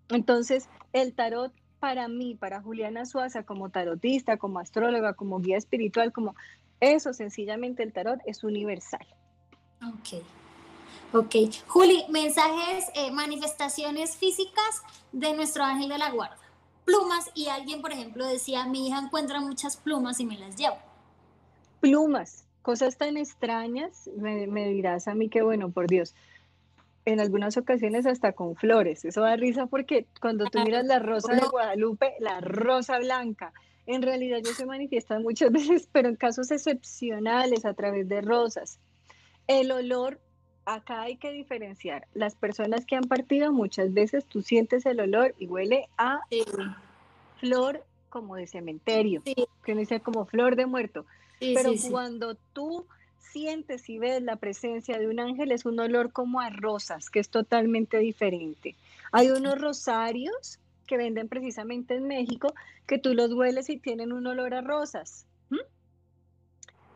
[0.08, 6.10] Entonces, el tarot para mí, para Juliana Suaza, como tarotista, como astróloga, como guía espiritual,
[6.10, 6.34] como
[6.80, 9.06] eso, sencillamente el tarot es universal.
[9.86, 10.24] Ok.
[11.12, 11.34] Ok.
[11.66, 14.82] Juli, mensajes, eh, manifestaciones físicas
[15.12, 16.47] de nuestro ángel de la guarda
[16.88, 20.78] plumas y alguien, por ejemplo, decía, mi hija encuentra muchas plumas y me las llevo.
[21.80, 26.14] Plumas, cosas tan extrañas, me, dirás a mí que bueno, por Dios,
[27.04, 29.04] en algunas ocasiones hasta con flores.
[29.04, 33.52] Eso da risa porque cuando tú miras la rosa de Guadalupe, la rosa blanca,
[33.84, 38.80] en realidad yo se manifiestan muchas veces, pero en casos excepcionales a través de rosas.
[39.46, 40.20] El olor
[40.74, 42.06] acá hay que diferenciar.
[42.14, 46.20] Las personas que han partido muchas veces tú sientes el olor y huele a
[47.38, 49.22] flor como de cementerio,
[49.64, 51.04] que no dice como flor de muerto.
[51.40, 52.86] Pero cuando tú
[53.18, 57.20] sientes y ves la presencia de un ángel es un olor como a rosas, que
[57.20, 58.74] es totalmente diferente.
[59.12, 62.54] Hay unos rosarios que venden precisamente en México
[62.86, 65.26] que tú los hueles y tienen un olor a rosas.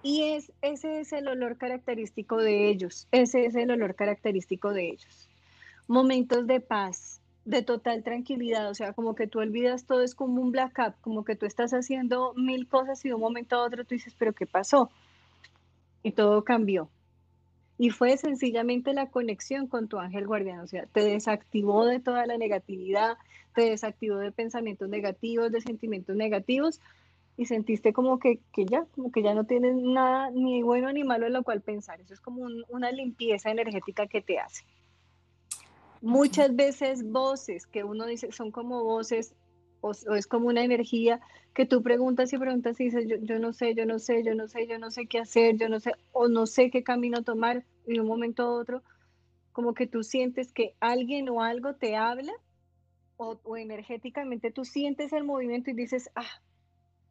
[0.02, 4.90] Y es, ese es el olor característico de ellos, ese es el olor característico de
[4.90, 5.28] ellos.
[5.86, 10.40] Momentos de paz, de total tranquilidad, o sea, como que tú olvidas todo, es como
[10.40, 13.84] un blackout, como que tú estás haciendo mil cosas y de un momento a otro
[13.84, 14.90] tú dices, pero ¿qué pasó?
[16.02, 16.88] Y todo cambió.
[17.78, 22.26] Y fue sencillamente la conexión con tu ángel guardián, o sea, te desactivó de toda
[22.26, 23.16] la negatividad,
[23.54, 26.80] te desactivó de pensamientos negativos, de sentimientos negativos,
[27.36, 31.26] y sentiste como que, ya, como que ya no tienes nada ni bueno ni malo
[31.26, 32.00] en lo cual pensar.
[32.00, 34.64] Eso es como una limpieza energética que te hace.
[36.02, 39.34] Muchas veces voces que uno dice son como voces
[39.80, 41.20] o, es como una energía
[41.54, 44.34] que tú preguntas y preguntas y dices, yo, yo, no sé, yo no sé, yo
[44.34, 47.22] no sé, yo no sé qué hacer, yo no sé, o no sé qué camino
[47.22, 48.82] tomar y de un momento a otro,
[49.52, 52.32] como que tú sientes que alguien o algo te habla
[53.16, 56.40] o, o energéticamente tú sientes el movimiento y dices, ah,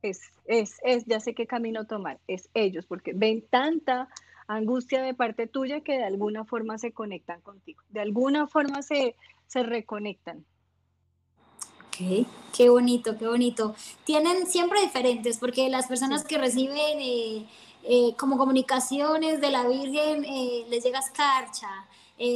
[0.01, 4.09] es, es, es, ya sé qué camino tomar, es ellos, porque ven tanta
[4.47, 9.15] angustia de parte tuya que de alguna forma se conectan contigo, de alguna forma se,
[9.47, 10.45] se reconectan.
[11.87, 13.75] Ok, qué bonito, qué bonito.
[14.05, 17.47] Tienen siempre diferentes, porque las personas que reciben eh,
[17.83, 21.69] eh, como comunicaciones de la Virgen eh, les llega escarcha,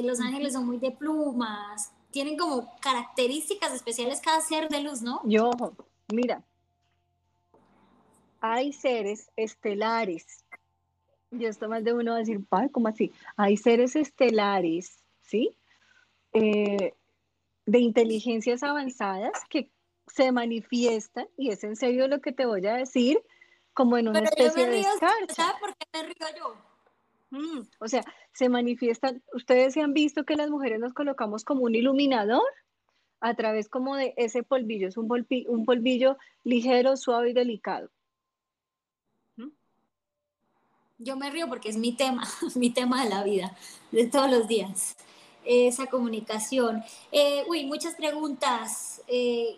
[0.04, 5.22] los ángeles son muy de plumas, tienen como características especiales cada ser de luz, ¿no?
[5.26, 5.52] Yo,
[6.12, 6.44] mira,
[8.54, 10.44] hay seres estelares
[11.32, 12.40] Y esto más de uno va a decir,
[12.72, 13.12] ¿cómo así?
[13.36, 15.58] Hay seres estelares, ¿sí?
[16.34, 16.94] Eh,
[17.66, 19.70] de inteligencias avanzadas que
[20.08, 23.20] se manifiestan, y es en serio lo que te voy a decir,
[23.74, 25.56] como en una especie de escarcha.
[25.60, 26.56] ¿Por qué me río yo?
[27.32, 31.64] Mm, o sea, se manifiestan, ustedes se han visto que las mujeres nos colocamos como
[31.64, 32.44] un iluminador
[33.20, 35.10] a través como de ese polvillo, es un,
[35.48, 37.90] un polvillo ligero, suave y delicado.
[40.98, 42.24] Yo me río porque es mi tema,
[42.56, 43.56] mi tema de la vida,
[43.92, 44.96] de todos los días,
[45.44, 46.84] esa comunicación.
[47.12, 49.02] Eh, uy, muchas preguntas.
[49.08, 49.58] Eh,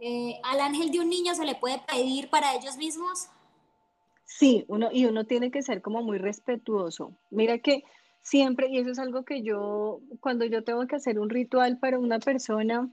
[0.00, 3.28] eh, ¿Al ángel de un niño se le puede pedir para ellos mismos?
[4.24, 7.12] Sí, uno, y uno tiene que ser como muy respetuoso.
[7.30, 7.84] Mira que
[8.22, 11.98] siempre, y eso es algo que yo, cuando yo tengo que hacer un ritual para
[11.98, 12.88] una persona,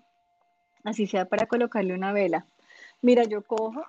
[0.84, 2.46] así sea para colocarle una vela,
[3.02, 3.86] mira, yo cojo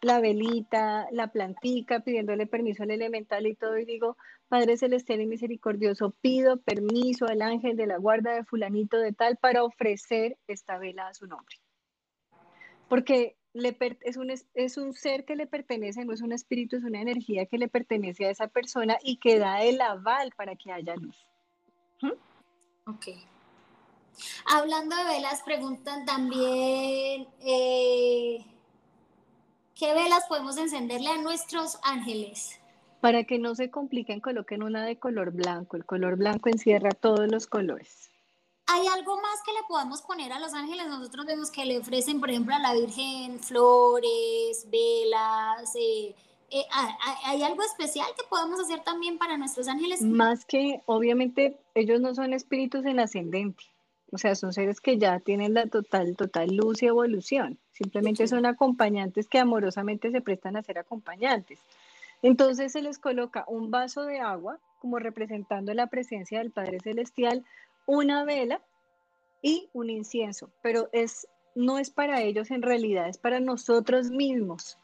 [0.00, 4.16] la velita, la plantica, pidiéndole permiso al elemental y todo, y digo,
[4.48, 9.36] Padre Celestial y Misericordioso, pido permiso al ángel de la guarda de fulanito de tal
[9.36, 11.56] para ofrecer esta vela a su nombre.
[12.88, 16.84] Porque le es, un, es un ser que le pertenece, no es un espíritu, es
[16.84, 20.72] una energía que le pertenece a esa persona y que da el aval para que
[20.72, 21.26] haya luz.
[22.00, 22.90] ¿Mm?
[22.90, 23.08] Ok.
[24.46, 27.28] Hablando de velas, preguntan también...
[27.40, 28.44] Eh,
[29.78, 32.58] ¿Qué velas podemos encenderle a nuestros ángeles?
[33.00, 35.76] Para que no se compliquen, coloquen una de color blanco.
[35.76, 38.10] El color blanco encierra todos los colores.
[38.66, 40.88] ¿Hay algo más que le podamos poner a los ángeles?
[40.88, 45.72] Nosotros vemos que le ofrecen, por ejemplo, a la Virgen flores, velas.
[45.76, 46.12] Eh,
[46.50, 46.64] eh,
[47.24, 50.02] ¿Hay algo especial que podamos hacer también para nuestros ángeles?
[50.02, 53.62] Más que, obviamente, ellos no son espíritus en ascendente.
[54.10, 57.58] O sea, son seres que ya tienen la total, total luz y evolución.
[57.72, 61.60] Simplemente son acompañantes que amorosamente se prestan a ser acompañantes.
[62.22, 67.44] Entonces se les coloca un vaso de agua como representando la presencia del Padre Celestial,
[67.86, 68.60] una vela
[69.42, 74.78] y un incienso, pero es no es para ellos en realidad, es para nosotros mismos,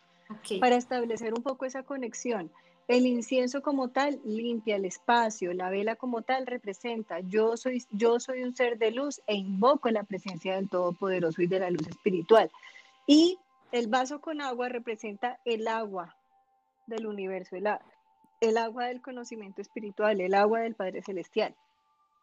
[0.61, 2.51] para establecer un poco esa conexión.
[2.87, 8.21] El incienso como tal limpia el espacio, la vela como tal representa yo soy yo
[8.21, 11.87] soy un ser de luz e invoco la presencia del Todopoderoso y de la luz
[11.89, 12.51] espiritual.
[13.07, 13.39] Y
[13.73, 16.15] el vaso con agua representa el agua
[16.87, 17.69] del universo, el,
[18.41, 21.55] el agua del conocimiento espiritual, el agua del Padre Celestial.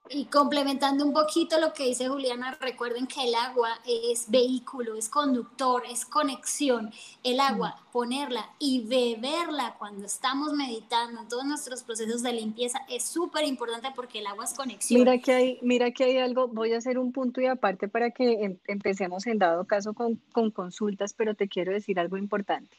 [0.10, 5.08] Y complementando un poquito lo que dice Juliana, recuerden que el agua es vehículo, es
[5.08, 6.92] conductor, es conexión.
[7.24, 7.92] El agua, mm.
[7.94, 13.90] ponerla y beberla cuando estamos meditando en todos nuestros procesos de limpieza es súper importante
[13.96, 15.00] porque el agua es conexión.
[15.00, 18.12] Mira que, hay, mira que hay algo, voy a hacer un punto y aparte para
[18.12, 20.20] que em, empecemos en dado caso con,
[20.52, 22.76] consultas, pero te quiero decir algo importante.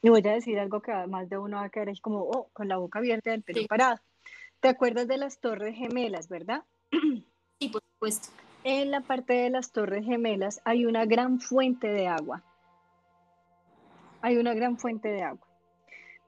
[0.00, 2.48] Y voy a decir algo que más de uno va a quedar ahí como, oh,
[2.52, 4.00] con la boca abierta y el pelo parado.
[4.62, 6.62] ¿Te acuerdas de las Torres Gemelas, verdad?
[7.58, 8.28] Sí, por supuesto.
[8.64, 12.42] En la parte de las Torres Gemelas hay una gran fuente de agua.
[14.20, 15.46] Hay una gran fuente de agua.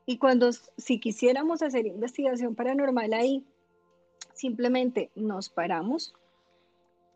[0.06, 3.44] Y cuando, si quisiéramos hacer investigación paranormal ahí,
[4.32, 6.14] simplemente nos paramos,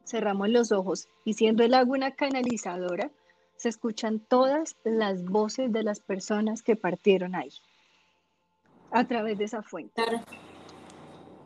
[0.04, 3.12] cerramos los ojos y siendo el agua una canalizadora,
[3.56, 7.52] se escuchan todas las voces de las personas que partieron ahí
[8.90, 10.02] a través de esa fuente.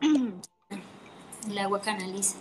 [0.02, 2.36] El agua canaliza.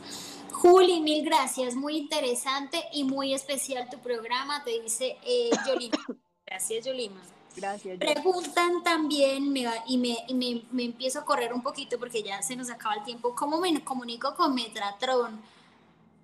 [0.51, 5.97] Juli, mil gracias, muy interesante y muy especial tu programa, te dice eh, Yolima.
[6.45, 7.21] Gracias, Yolima.
[7.55, 7.97] Gracias.
[7.97, 12.55] Preguntan también, me y, me, me, me, empiezo a correr un poquito porque ya se
[12.55, 15.39] nos acaba el tiempo, ¿cómo me comunico con Metatron?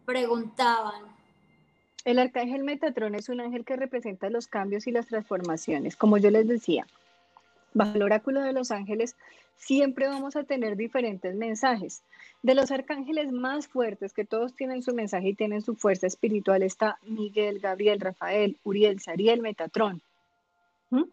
[0.05, 1.01] Preguntaban.
[2.05, 6.29] El arcángel Metatron es un ángel que representa los cambios y las transformaciones, como yo
[6.29, 6.85] les decía.
[7.77, 9.15] Bajo oráculo de los ángeles
[9.55, 12.01] siempre vamos a tener diferentes mensajes.
[12.41, 16.63] De los arcángeles más fuertes, que todos tienen su mensaje y tienen su fuerza espiritual,
[16.63, 20.01] está Miguel, Gabriel, Rafael, Uriel, Sariel, Metatrón.
[20.89, 21.03] ¿Mm?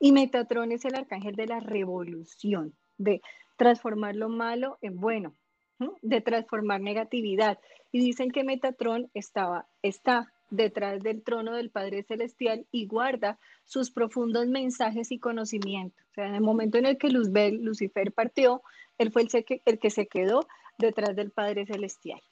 [0.00, 3.22] Y Metatrón es el arcángel de la revolución, de
[3.56, 5.34] transformar lo malo en bueno,
[5.78, 5.90] ¿Mm?
[6.02, 7.60] de transformar negatividad.
[7.92, 13.90] Y dicen que Metatrón estaba, está detrás del trono del Padre Celestial y guarda sus
[13.90, 16.04] profundos mensajes y conocimientos.
[16.10, 18.62] O sea, en el momento en el que Luzbel, Lucifer partió,
[18.98, 20.46] él fue el, el que se quedó
[20.78, 22.22] detrás del Padre Celestial,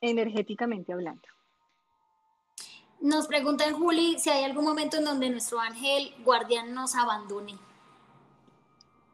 [0.00, 1.26] energéticamente hablando.
[3.00, 7.54] Nos pregunta Juli si hay algún momento en donde nuestro ángel guardián nos abandone.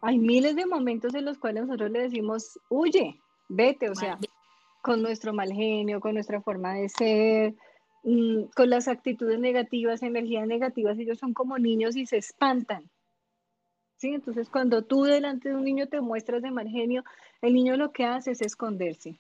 [0.03, 4.19] Hay miles de momentos en los cuales nosotros le decimos, huye, vete, o sea,
[4.81, 7.55] con nuestro mal genio, con nuestra forma de ser,
[8.03, 12.89] Mm, con las actitudes negativas, energías negativas, ellos son como niños y se espantan.
[13.97, 14.09] ¿sí?
[14.15, 17.05] Entonces, cuando tú delante de un niño te muestras de mal genio,
[17.43, 19.19] el niño lo que hace es esconderse,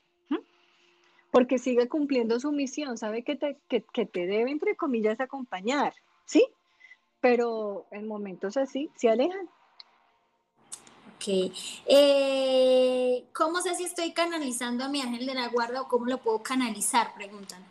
[1.31, 6.45] porque sigue cumpliendo su misión, sabe que te, que, te debe, entre comillas, acompañar, ¿sí?
[7.21, 9.49] Pero en momentos así se alejan.
[11.15, 11.53] Ok.
[11.87, 16.19] Eh, ¿Cómo sé si estoy canalizando a mi ángel de la guarda o cómo lo
[16.19, 17.15] puedo canalizar?
[17.15, 17.70] Preguntan.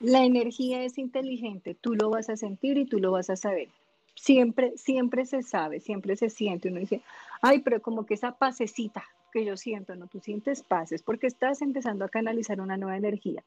[0.00, 3.68] La energía es inteligente, tú lo vas a sentir y tú lo vas a saber.
[4.14, 6.68] Siempre, siempre se sabe, siempre se siente.
[6.68, 7.02] Uno dice,
[7.42, 11.62] ay, pero como que esa pasecita que yo siento, no, tú sientes pases porque estás
[11.62, 13.44] empezando a canalizar una nueva energía.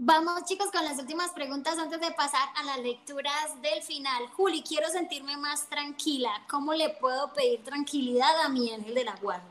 [0.00, 4.28] Vamos chicos con las últimas preguntas antes de pasar a las lecturas del final.
[4.28, 6.30] Juli, quiero sentirme más tranquila.
[6.48, 9.48] ¿Cómo le puedo pedir tranquilidad a mi ángel de la guarda?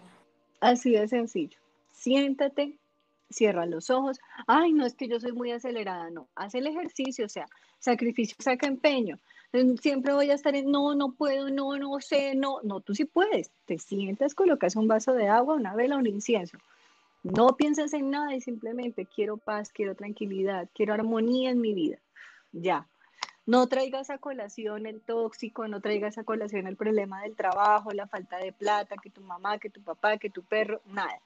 [0.62, 1.58] Así de sencillo.
[1.92, 2.78] Siéntate,
[3.30, 4.20] cierra los ojos.
[4.48, 6.28] Ay, no es que yo soy muy acelerada, no.
[6.36, 7.46] Haz el ejercicio, o sea,
[7.80, 9.20] sacrificio saca empeño.
[9.82, 12.60] Siempre voy a estar en no, no puedo, no, no sé, no.
[12.64, 13.52] No, tú sí puedes.
[13.66, 16.58] Te sientas, colocas un vaso de agua, una vela, un incienso
[17.24, 21.98] no piensas en nada y simplemente quiero paz, quiero tranquilidad, quiero armonía en mi vida.
[22.52, 22.88] Ya.
[23.46, 28.08] No traigas a colación el tóxico, no traigas a colación el problema del trabajo, la
[28.08, 31.20] falta de plata, que tu mamá, que tu papá, que tu perro, nada.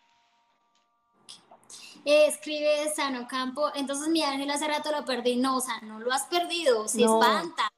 [2.05, 5.35] Escribe Sano Campo, entonces mi ángel hace rato lo perdí.
[5.35, 7.71] No, o sea, no lo has perdido, se espanta.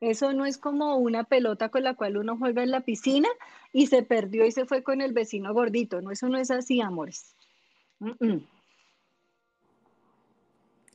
[0.00, 3.28] Eso no es como una pelota con la cual uno juega en la piscina
[3.72, 6.00] y se perdió y se fue con el vecino gordito.
[6.00, 7.36] No, eso no es así, amores.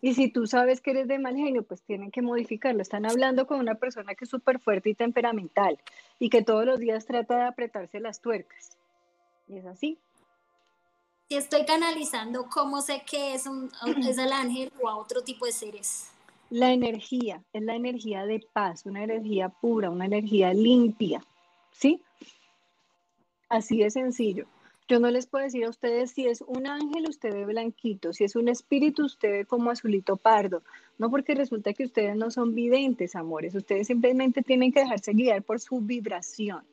[0.01, 2.81] Y si tú sabes que eres de mal genio, pues tienen que modificarlo.
[2.81, 5.79] Están hablando con una persona que es súper fuerte y temperamental
[6.19, 8.77] y que todos los días trata de apretarse las tuercas.
[9.47, 9.99] Y es así.
[11.29, 13.69] Si estoy canalizando, ¿cómo sé que es, un,
[14.07, 16.09] es el ángel o a otro tipo de seres?
[16.49, 21.21] La energía es la energía de paz, una energía pura, una energía limpia,
[21.73, 22.01] ¿sí?
[23.49, 24.45] Así de sencillo.
[24.87, 28.23] Yo no les puedo decir a ustedes si es un ángel, usted ve blanquito, si
[28.23, 30.63] es un espíritu, usted ve como azulito pardo.
[30.97, 33.53] No porque resulta que ustedes no son videntes, amores.
[33.53, 36.63] Ustedes simplemente tienen que dejarse guiar por su vibración.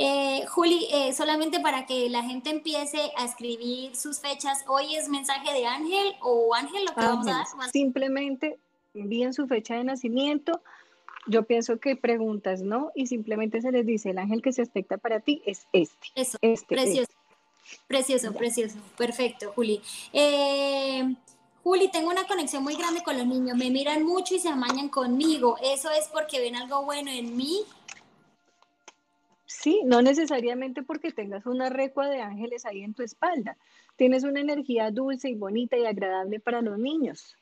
[0.00, 5.08] Eh, Juli, eh, solamente para que la gente empiece a escribir sus fechas, ¿hoy es
[5.08, 7.46] mensaje de ángel o ángel lo que vamos a dar?
[7.72, 8.60] Simplemente
[8.94, 10.62] envíen su fecha de nacimiento.
[11.26, 12.92] Yo pienso que preguntas, ¿no?
[12.94, 16.06] Y simplemente se les dice, el ángel que se expecta para ti es este.
[16.14, 17.10] Eso, este, precioso.
[17.10, 17.82] Este.
[17.88, 18.78] Precioso, precioso.
[18.96, 19.82] Perfecto, Juli.
[20.12, 21.12] Eh,
[21.64, 23.56] Juli, tengo una conexión muy grande con los niños.
[23.56, 25.56] Me miran mucho y se amañan conmigo.
[25.60, 27.64] ¿Eso es porque ven algo bueno en mí
[29.48, 33.56] Sí, no necesariamente porque tengas una recua de ángeles ahí en tu espalda.
[33.96, 37.34] Tienes una energía dulce y bonita y agradable para los niños.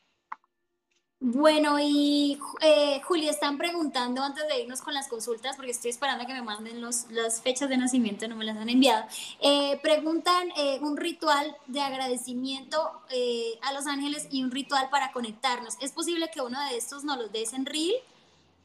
[1.18, 6.26] Bueno, y eh, están preguntando antes de irnos con las consultas, porque estoy esperando a
[6.28, 9.04] que me manden los, las fechas de nacimiento, no me las han enviado.
[9.40, 15.10] Eh, preguntan eh, un ritual de agradecimiento eh, a los ángeles y un ritual para
[15.10, 15.76] conectarnos.
[15.80, 17.94] ¿Es posible que uno de estos nos los des en reel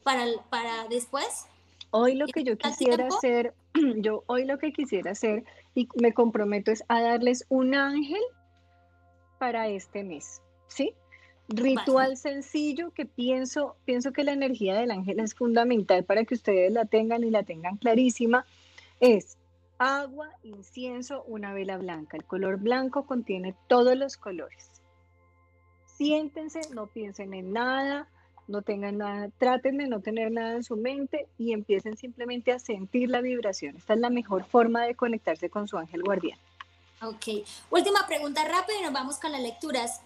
[0.04, 1.46] para, para después?
[1.94, 3.52] Hoy lo que yo quisiera hacer,
[3.98, 8.22] yo hoy lo que quisiera hacer y me comprometo es a darles un ángel
[9.38, 10.94] para este mes, ¿sí?
[11.48, 16.72] Ritual sencillo que pienso, pienso que la energía del ángel es fundamental para que ustedes
[16.72, 18.46] la tengan y la tengan clarísima.
[18.98, 19.36] Es
[19.76, 22.16] agua, incienso, una vela blanca.
[22.16, 24.70] El color blanco contiene todos los colores.
[25.84, 28.08] Siéntense, no piensen en nada,
[28.48, 32.58] no tengan nada, traten de no tener nada en su mente y empiecen simplemente a
[32.58, 33.76] sentir la vibración.
[33.76, 36.38] Esta es la mejor forma de conectarse con su ángel guardián.
[37.02, 40.02] Ok, última pregunta rápida y nos vamos con las lecturas.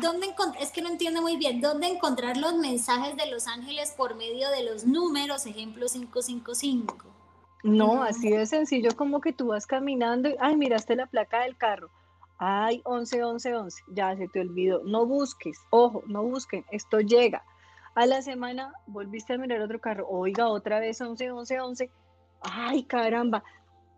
[0.00, 4.16] ¿Dónde es que no entiendo muy bien, ¿dónde encontrar los mensajes de los ángeles por
[4.16, 7.12] medio de los números, ejemplo 555?
[7.62, 11.56] No, así de sencillo como que tú vas caminando y, ay, miraste la placa del
[11.56, 11.90] carro.
[12.38, 14.82] Ay, 11, 11, 11, ya se te olvidó.
[14.82, 17.44] No busques, ojo, no busquen, esto llega.
[17.94, 21.90] A la semana volviste a mirar otro carro, oiga, otra vez 11, 11, 11.
[22.40, 23.44] Ay, caramba.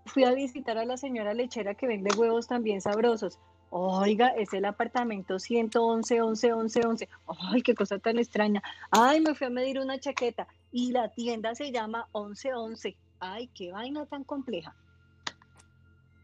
[0.07, 3.38] Fui a visitar a la señora lechera que vende huevos también sabrosos.
[3.70, 7.09] Oiga, es el apartamento 111, 11, 11, 11.
[7.53, 8.62] Ay, qué cosa tan extraña.
[8.90, 12.97] Ay, me fui a medir una chaqueta y la tienda se llama 1111.
[13.20, 14.74] Ay, qué vaina tan compleja.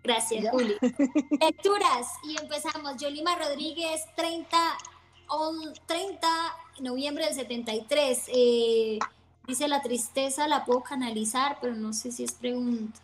[0.02, 0.76] Gracias, Juli.
[1.40, 2.96] Lecturas y empezamos.
[2.96, 4.56] Yolima Rodríguez, 30,
[5.86, 6.28] 30
[6.80, 8.30] noviembre del 73.
[8.34, 8.98] Eh,
[9.46, 12.98] dice la tristeza la puedo canalizar, pero no sé si es pregunta.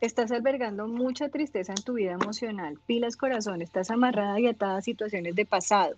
[0.00, 2.78] Estás albergando mucha tristeza en tu vida emocional.
[2.86, 5.96] Pilas corazón, estás amarrada y atada a situaciones de pasado.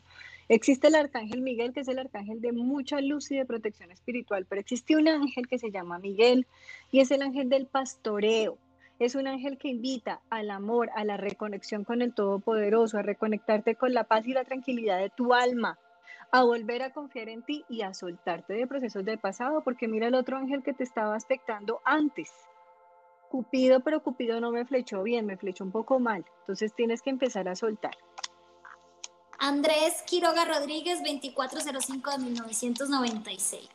[0.50, 4.44] Existe el arcángel Miguel, que es el arcángel de mucha luz y de protección espiritual,
[4.46, 6.46] pero existe un ángel que se llama Miguel
[6.92, 8.58] y es el ángel del pastoreo.
[8.98, 13.74] Es un ángel que invita al amor, a la reconexión con el Todopoderoso, a reconectarte
[13.74, 15.78] con la paz y la tranquilidad de tu alma,
[16.30, 20.06] a volver a confiar en ti y a soltarte de procesos del pasado, porque mira
[20.06, 22.30] el otro ángel que te estaba aspectando antes.
[23.30, 26.24] Cupido, pero Cupido no me flechó bien, me flechó un poco mal.
[26.40, 27.96] Entonces tienes que empezar a soltar.
[29.40, 33.68] Andrés Quiroga Rodríguez, 2405 de 1996.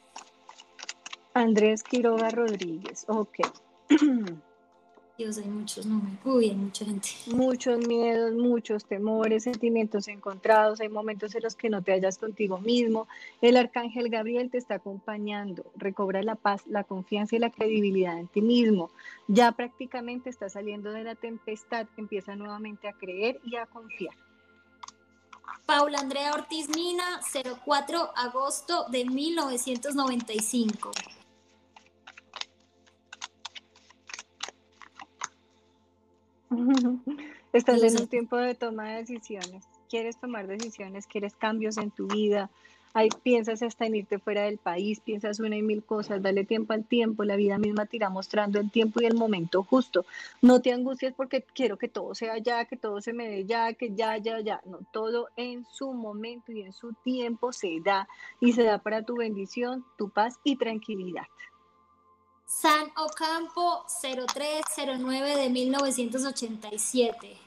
[1.34, 3.38] Andrés Quiroga Rodríguez, ok.
[5.20, 6.18] Dios, hay muchos nombres.
[6.24, 7.10] Uy, hay mucha gente.
[7.28, 10.80] Muchos miedos, muchos temores, sentimientos encontrados.
[10.80, 13.06] Hay momentos en los que no te hallas contigo mismo.
[13.42, 15.66] El arcángel Gabriel te está acompañando.
[15.76, 18.92] Recobra la paz, la confianza y la credibilidad en ti mismo.
[19.28, 21.86] Ya prácticamente está saliendo de la tempestad.
[21.98, 24.16] Empieza nuevamente a creer y a confiar.
[25.66, 27.20] Paula Andrea Ortiz Mina,
[27.66, 30.92] 04 agosto de 1995.
[37.54, 39.66] Estás en un tiempo de toma de decisiones.
[39.90, 42.50] Quieres tomar decisiones, quieres cambios en tu vida.
[42.94, 46.74] Ahí piensas hasta en irte fuera del país, piensas una y mil cosas, dale tiempo
[46.74, 50.06] al tiempo, la vida misma te irá mostrando el tiempo y el momento justo.
[50.42, 53.74] No te angusties porque quiero que todo sea ya, que todo se me dé ya,
[53.74, 54.62] que ya, ya, ya.
[54.66, 58.08] No, todo en su momento y en su tiempo se da
[58.40, 61.28] y se da para tu bendición, tu paz y tranquilidad.
[62.50, 67.38] San Ocampo 0309 de 1987.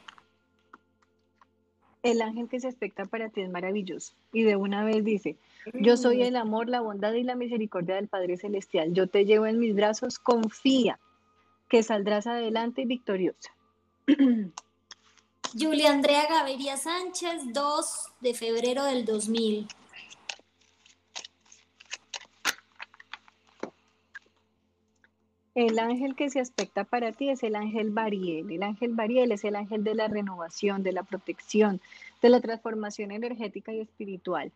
[2.05, 4.15] El ángel que se expecta para ti es maravilloso.
[4.33, 5.37] Y de una vez dice,
[5.75, 8.95] yo soy el amor, la bondad y la misericordia del Padre Celestial.
[8.95, 11.01] Yo te llevo en mis brazos, confía
[11.69, 13.53] que saldrás adelante y victoriosa.
[15.59, 19.67] Julia Andrea Gaviria Sánchez, 2 de febrero del 2000.
[25.55, 28.51] El ángel que se aspecta para ti es el ángel Bariel.
[28.51, 31.81] El ángel Bariel es el ángel de la renovación, de la protección,
[32.23, 34.51] de la transformación energética y espiritual.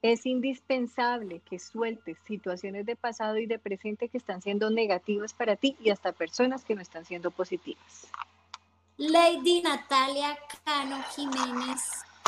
[0.00, 5.56] Es indispensable que sueltes situaciones de pasado y de presente que están siendo negativas para
[5.56, 8.08] ti y hasta personas que no están siendo positivas.
[8.96, 11.82] Lady Natalia Cano Jiménez,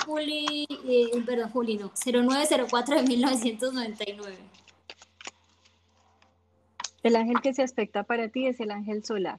[0.04, 4.59] Juli, eh, perdón, Juli, no, 0904 de 1999.
[7.02, 9.38] El ángel que se aspecta para ti es el ángel solar.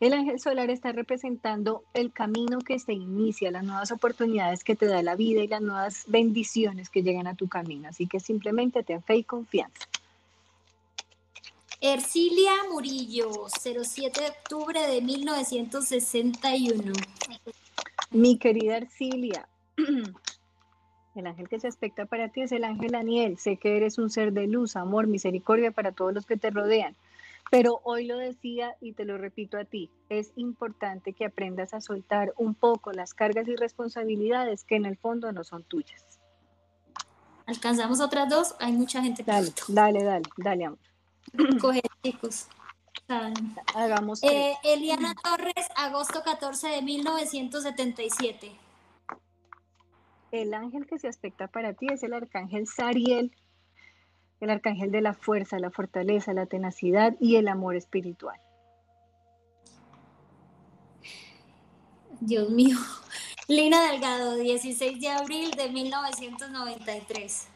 [0.00, 4.86] El ángel solar está representando el camino que se inicia, las nuevas oportunidades que te
[4.86, 7.88] da la vida y las nuevas bendiciones que llegan a tu camino.
[7.88, 9.86] Así que simplemente ten fe y confianza.
[11.80, 16.92] Ercilia Murillo, 07 de octubre de 1961.
[18.10, 19.48] Mi querida Ercilia,
[21.14, 23.38] El ángel que se aspecta para ti es el ángel Aniel.
[23.38, 26.96] Sé que eres un ser de luz, amor, misericordia para todos los que te rodean.
[27.50, 31.82] Pero hoy lo decía y te lo repito a ti, es importante que aprendas a
[31.82, 36.02] soltar un poco las cargas y responsabilidades que en el fondo no son tuyas.
[37.44, 38.54] ¿Alcanzamos otras dos?
[38.58, 39.22] Hay mucha gente.
[39.24, 40.78] Dale, dale, dale, dale, amor.
[41.60, 42.46] Coge, chicos.
[43.74, 44.22] Hagamos.
[44.22, 48.52] Eh, Eliana Torres, agosto 14 de 1977.
[50.32, 53.36] El ángel que se aspecta para ti es el arcángel Sariel,
[54.40, 58.40] el arcángel de la fuerza, la fortaleza, la tenacidad y el amor espiritual.
[62.20, 62.78] Dios mío.
[63.46, 67.48] Lina Delgado, 16 de abril de 1993.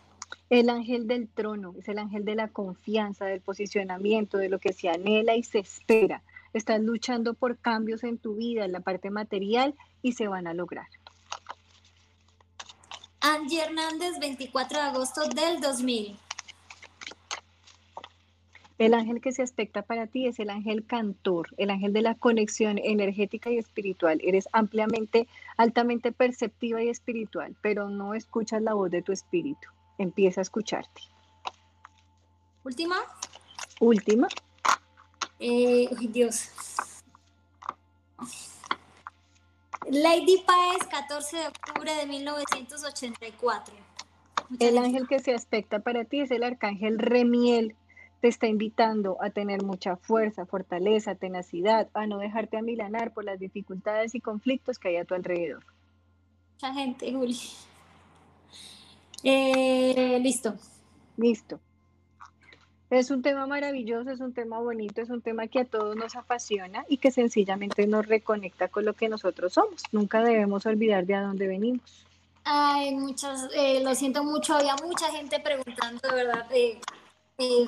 [0.51, 4.75] El ángel del trono es el ángel de la confianza, del posicionamiento, de lo que
[4.75, 6.23] se anhela y se espera.
[6.53, 10.53] Estás luchando por cambios en tu vida, en la parte material y se van a
[10.53, 10.89] lograr.
[13.27, 16.17] Angie Hernández, 24 de agosto del 2000.
[18.79, 22.15] El ángel que se aspecta para ti es el ángel cantor, el ángel de la
[22.15, 24.21] conexión energética y espiritual.
[24.23, 29.71] Eres ampliamente, altamente perceptiva y espiritual, pero no escuchas la voz de tu espíritu.
[29.99, 31.03] Empieza a escucharte.
[32.63, 32.97] Última.
[33.81, 34.29] Última.
[35.41, 36.51] Eh, Dios.
[39.91, 43.75] Lady Paez, 14 de octubre de 1984.
[44.59, 47.77] el ángel que se aspecta para ti es el arcángel Remiel.
[48.21, 53.39] Te está invitando a tener mucha fuerza, fortaleza, tenacidad, a no dejarte amilanar por las
[53.39, 55.65] dificultades y conflictos que hay a tu alrededor.
[56.55, 57.39] Mucha gente, Juli.
[59.23, 60.55] Eh, listo.
[61.17, 61.61] Listo.
[62.89, 66.15] Es un tema maravilloso, es un tema bonito, es un tema que a todos nos
[66.15, 69.83] apasiona y que sencillamente nos reconecta con lo que nosotros somos.
[69.91, 72.07] Nunca debemos olvidar de a dónde venimos.
[72.45, 76.47] Ay, muchas, eh, lo siento mucho, había mucha gente preguntando, de verdad.
[76.53, 76.81] Eh,
[77.39, 77.67] eh,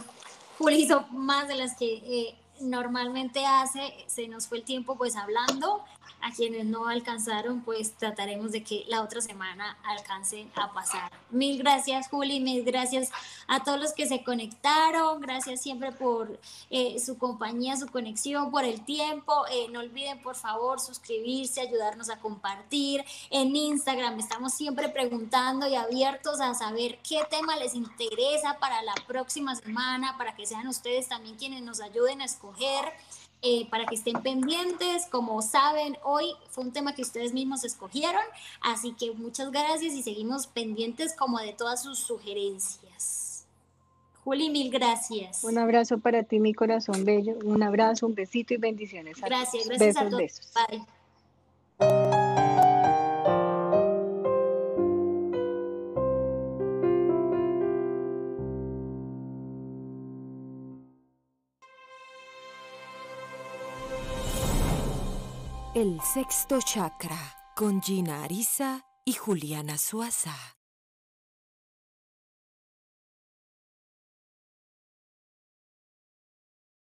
[0.71, 5.85] hizo más de las que eh, normalmente hace, se nos fue el tiempo pues hablando,
[6.21, 11.11] a quienes no alcanzaron pues trataremos de que la otra semana alcancen a pasar.
[11.31, 13.11] Mil gracias Juli, mil gracias
[13.47, 16.39] a todos los que se conectaron, gracias siempre por
[16.71, 22.11] eh, su compañía, su conexión, por el tiempo, eh, no olviden por favor suscribirse, ayudarnos
[22.11, 23.05] a compartir.
[23.31, 28.95] En Instagram, estamos siempre preguntando y abiertos a saber qué tema les interesa para la
[29.07, 32.93] próxima semana, para que sean ustedes también quienes nos ayuden a escoger
[33.43, 35.07] eh, para que estén pendientes.
[35.07, 38.23] Como saben, hoy fue un tema que ustedes mismos escogieron,
[38.61, 43.47] así que muchas gracias y seguimos pendientes como de todas sus sugerencias.
[44.25, 45.43] Juli, mil gracias.
[45.45, 47.39] Un abrazo para ti, mi corazón bello.
[47.45, 49.23] Un abrazo, un besito y bendiciones.
[49.23, 49.79] A gracias, todos.
[49.79, 50.21] gracias besos, a todos.
[50.21, 50.53] Besos.
[51.79, 52.28] Bye.
[65.89, 67.19] El sexto chakra
[67.57, 70.58] con Gina Arisa y Juliana Suaza.